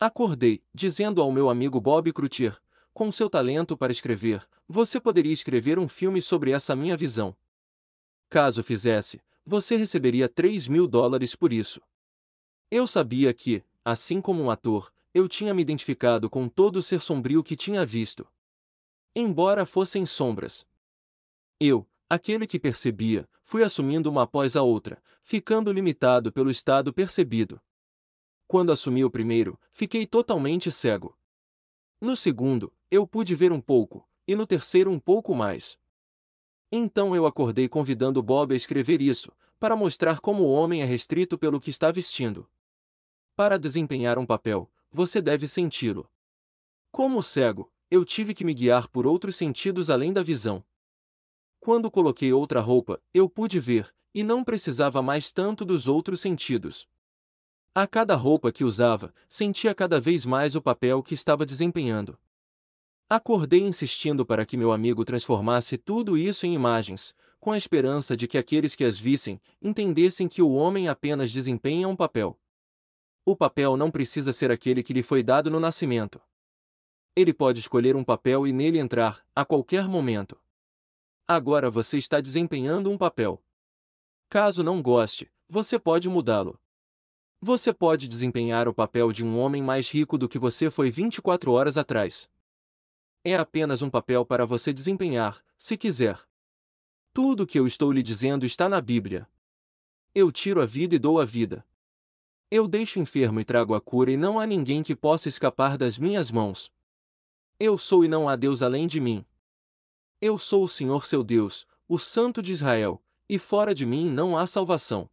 Acordei, 0.00 0.62
dizendo 0.74 1.22
ao 1.22 1.30
meu 1.30 1.48
amigo 1.48 1.80
Bob 1.80 2.12
Crutier, 2.12 2.60
com 2.92 3.10
seu 3.12 3.30
talento 3.30 3.76
para 3.76 3.92
escrever, 3.92 4.46
você 4.68 5.00
poderia 5.00 5.32
escrever 5.32 5.78
um 5.78 5.88
filme 5.88 6.20
sobre 6.20 6.50
essa 6.50 6.74
minha 6.74 6.96
visão. 6.96 7.36
Caso 8.28 8.62
fizesse, 8.62 9.20
você 9.46 9.76
receberia 9.76 10.28
3 10.28 10.66
mil 10.66 10.88
dólares 10.88 11.36
por 11.36 11.52
isso. 11.52 11.80
Eu 12.70 12.86
sabia 12.86 13.32
que, 13.32 13.62
assim 13.84 14.20
como 14.20 14.42
um 14.42 14.50
ator, 14.50 14.92
eu 15.14 15.28
tinha 15.28 15.54
me 15.54 15.62
identificado 15.62 16.28
com 16.28 16.48
todo 16.48 16.76
o 16.76 16.82
ser 16.82 17.00
sombrio 17.00 17.42
que 17.42 17.54
tinha 17.54 17.86
visto. 17.86 18.26
Embora 19.14 19.64
fossem 19.64 20.04
sombras. 20.04 20.66
Eu, 21.60 21.88
aquele 22.10 22.48
que 22.48 22.58
percebia, 22.58 23.28
fui 23.44 23.62
assumindo 23.62 24.10
uma 24.10 24.24
após 24.24 24.56
a 24.56 24.62
outra, 24.62 25.00
ficando 25.22 25.72
limitado 25.72 26.32
pelo 26.32 26.50
estado 26.50 26.92
percebido. 26.92 27.60
Quando 28.48 28.72
assumi 28.72 29.04
o 29.04 29.10
primeiro, 29.10 29.58
fiquei 29.70 30.04
totalmente 30.04 30.70
cego. 30.72 31.16
No 32.00 32.16
segundo, 32.16 32.72
eu 32.90 33.06
pude 33.06 33.36
ver 33.36 33.52
um 33.52 33.60
pouco, 33.60 34.06
e 34.26 34.34
no 34.34 34.44
terceiro 34.44 34.90
um 34.90 34.98
pouco 34.98 35.32
mais. 35.32 35.78
Então 36.72 37.14
eu 37.14 37.24
acordei 37.24 37.68
convidando 37.68 38.20
Bob 38.20 38.52
a 38.52 38.56
escrever 38.56 39.00
isso, 39.00 39.30
para 39.60 39.76
mostrar 39.76 40.18
como 40.18 40.42
o 40.42 40.52
homem 40.52 40.82
é 40.82 40.84
restrito 40.84 41.38
pelo 41.38 41.60
que 41.60 41.70
está 41.70 41.92
vestindo. 41.92 42.50
Para 43.36 43.58
desempenhar 43.58 44.18
um 44.18 44.26
papel, 44.26 44.70
você 44.94 45.20
deve 45.20 45.48
senti-lo. 45.48 46.08
Como 46.92 47.20
cego, 47.20 47.68
eu 47.90 48.04
tive 48.04 48.32
que 48.32 48.44
me 48.44 48.54
guiar 48.54 48.88
por 48.88 49.08
outros 49.08 49.34
sentidos 49.34 49.90
além 49.90 50.12
da 50.12 50.22
visão. 50.22 50.64
Quando 51.58 51.90
coloquei 51.90 52.32
outra 52.32 52.60
roupa, 52.60 53.02
eu 53.12 53.28
pude 53.28 53.58
ver, 53.58 53.92
e 54.14 54.22
não 54.22 54.44
precisava 54.44 55.02
mais 55.02 55.32
tanto 55.32 55.64
dos 55.64 55.88
outros 55.88 56.20
sentidos. 56.20 56.86
A 57.74 57.88
cada 57.88 58.14
roupa 58.14 58.52
que 58.52 58.62
usava, 58.62 59.12
sentia 59.28 59.74
cada 59.74 60.00
vez 60.00 60.24
mais 60.24 60.54
o 60.54 60.62
papel 60.62 61.02
que 61.02 61.12
estava 61.12 61.44
desempenhando. 61.44 62.16
Acordei 63.10 63.62
insistindo 63.62 64.24
para 64.24 64.46
que 64.46 64.56
meu 64.56 64.70
amigo 64.70 65.04
transformasse 65.04 65.76
tudo 65.76 66.16
isso 66.16 66.46
em 66.46 66.54
imagens, 66.54 67.12
com 67.40 67.50
a 67.50 67.58
esperança 67.58 68.16
de 68.16 68.28
que 68.28 68.38
aqueles 68.38 68.76
que 68.76 68.84
as 68.84 68.96
vissem 68.96 69.40
entendessem 69.60 70.28
que 70.28 70.40
o 70.40 70.52
homem 70.52 70.86
apenas 70.86 71.32
desempenha 71.32 71.88
um 71.88 71.96
papel. 71.96 72.38
O 73.26 73.34
papel 73.34 73.74
não 73.74 73.90
precisa 73.90 74.34
ser 74.34 74.50
aquele 74.50 74.82
que 74.82 74.92
lhe 74.92 75.02
foi 75.02 75.22
dado 75.22 75.50
no 75.50 75.58
nascimento. 75.58 76.20
Ele 77.16 77.32
pode 77.32 77.58
escolher 77.58 77.96
um 77.96 78.04
papel 78.04 78.46
e 78.46 78.52
nele 78.52 78.78
entrar, 78.78 79.24
a 79.34 79.46
qualquer 79.46 79.88
momento. 79.88 80.38
Agora 81.26 81.70
você 81.70 81.96
está 81.96 82.20
desempenhando 82.20 82.90
um 82.90 82.98
papel. 82.98 83.42
Caso 84.28 84.62
não 84.62 84.82
goste, 84.82 85.32
você 85.48 85.78
pode 85.78 86.06
mudá-lo. 86.06 86.60
Você 87.40 87.72
pode 87.72 88.08
desempenhar 88.08 88.68
o 88.68 88.74
papel 88.74 89.10
de 89.10 89.24
um 89.24 89.38
homem 89.38 89.62
mais 89.62 89.90
rico 89.90 90.18
do 90.18 90.28
que 90.28 90.38
você 90.38 90.70
foi 90.70 90.90
24 90.90 91.50
horas 91.50 91.78
atrás. 91.78 92.28
É 93.24 93.36
apenas 93.36 93.80
um 93.80 93.88
papel 93.88 94.26
para 94.26 94.44
você 94.44 94.70
desempenhar, 94.70 95.42
se 95.56 95.78
quiser. 95.78 96.20
Tudo 97.10 97.44
o 97.44 97.46
que 97.46 97.58
eu 97.58 97.66
estou 97.66 97.90
lhe 97.90 98.02
dizendo 98.02 98.44
está 98.44 98.68
na 98.68 98.82
Bíblia. 98.82 99.26
Eu 100.14 100.30
tiro 100.30 100.60
a 100.60 100.66
vida 100.66 100.94
e 100.94 100.98
dou 100.98 101.18
a 101.18 101.24
vida. 101.24 101.64
Eu 102.56 102.68
deixo 102.68 103.00
enfermo 103.00 103.40
e 103.40 103.44
trago 103.44 103.74
a 103.74 103.80
cura 103.80 104.12
e 104.12 104.16
não 104.16 104.38
há 104.38 104.46
ninguém 104.46 104.80
que 104.80 104.94
possa 104.94 105.28
escapar 105.28 105.76
das 105.76 105.98
minhas 105.98 106.30
mãos. 106.30 106.70
Eu 107.58 107.76
sou 107.76 108.04
e 108.04 108.08
não 108.08 108.28
há 108.28 108.36
Deus 108.36 108.62
além 108.62 108.86
de 108.86 109.00
mim. 109.00 109.26
Eu 110.20 110.38
sou 110.38 110.62
o 110.62 110.68
Senhor 110.68 111.04
seu 111.04 111.24
Deus, 111.24 111.66
o 111.88 111.98
Santo 111.98 112.40
de 112.40 112.52
Israel, 112.52 113.02
e 113.28 113.40
fora 113.40 113.74
de 113.74 113.84
mim 113.84 114.08
não 114.08 114.38
há 114.38 114.46
salvação. 114.46 115.10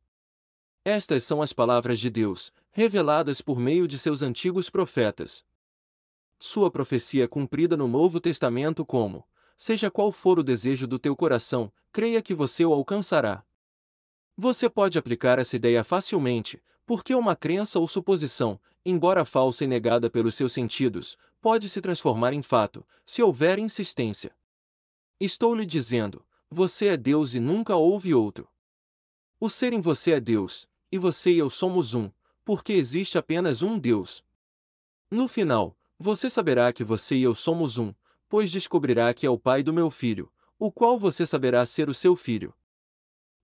Estas 0.86 1.24
são 1.24 1.42
as 1.42 1.52
palavras 1.52 2.00
de 2.00 2.12
Deus, 2.12 2.54
reveladas 2.70 3.42
por 3.42 3.60
meio 3.60 3.88
de 3.88 3.98
seus 3.98 4.22
antigos 4.22 4.70
profetas. 4.70 5.44
Sua 6.38 6.70
profecia 6.70 7.24
é 7.24 7.28
cumprida 7.28 7.76
no 7.76 7.88
Novo 7.88 8.20
Testamento 8.20 8.86
como: 8.86 9.28
seja 9.58 9.90
qual 9.90 10.12
for 10.12 10.38
o 10.38 10.44
desejo 10.44 10.86
do 10.86 11.00
teu 11.00 11.16
coração, 11.16 11.74
creia 11.92 12.22
que 12.22 12.36
você 12.36 12.64
o 12.64 12.72
alcançará. 12.72 13.44
Você 14.38 14.70
pode 14.70 15.00
aplicar 15.00 15.40
essa 15.40 15.56
ideia 15.56 15.84
facilmente, 15.84 16.62
porque 16.92 17.16
uma 17.16 17.38
crença 17.38 17.80
ou 17.80 17.88
suposição, 17.88 18.60
embora 18.84 19.24
falsa 19.24 19.64
e 19.64 19.68
negada 19.68 20.10
pelos 20.10 20.36
seus 20.36 20.52
sentidos, 20.52 21.18
pode 21.40 21.70
se 21.70 21.80
transformar 21.80 22.34
em 22.34 22.42
fato, 22.42 22.86
se 23.06 23.24
houver 23.24 23.60
insistência. 23.60 24.36
Estou 25.18 25.56
lhe 25.56 25.66
dizendo: 25.66 26.22
você 26.50 26.88
é 26.88 26.98
Deus 26.98 27.34
e 27.34 27.40
nunca 27.40 27.78
houve 27.78 28.14
outro. 28.14 28.46
O 29.40 29.50
ser 29.50 29.72
em 29.72 29.80
você 29.80 30.12
é 30.12 30.20
Deus, 30.20 30.68
e 30.92 30.98
você 30.98 31.32
e 31.32 31.38
eu 31.38 31.50
somos 31.50 31.94
um, 31.94 32.12
porque 32.44 32.74
existe 32.74 33.18
apenas 33.18 33.62
um 33.62 33.80
Deus. 33.80 34.22
No 35.10 35.30
final, 35.30 35.78
você 35.98 36.30
saberá 36.30 36.74
que 36.74 36.84
você 36.84 37.16
e 37.16 37.24
eu 37.24 37.34
somos 37.34 37.78
um, 37.78 37.94
pois 38.28 38.52
descobrirá 38.52 39.14
que 39.14 39.26
é 39.26 39.30
o 39.30 39.40
pai 39.40 39.64
do 39.64 39.72
meu 39.72 39.90
filho, 39.90 40.30
o 40.60 40.70
qual 40.70 41.00
você 41.00 41.26
saberá 41.26 41.66
ser 41.66 41.88
o 41.88 41.94
seu 41.94 42.18
filho. 42.18 42.54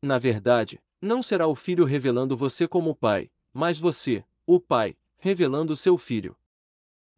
Na 0.02 0.20
verdade, 0.20 0.84
não 1.02 1.24
será 1.24 1.48
o 1.48 1.56
filho 1.56 1.86
revelando 1.86 2.36
você 2.36 2.68
como 2.68 2.94
pai, 2.94 3.32
mas 3.54 3.80
você, 3.80 4.24
o 4.46 4.60
pai, 4.60 4.96
revelando 5.18 5.76
seu 5.76 5.98
filho. 5.98 6.36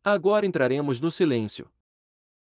Agora 0.03 0.45
entraremos 0.45 0.99
no 0.99 1.11
silêncio. 1.11 1.69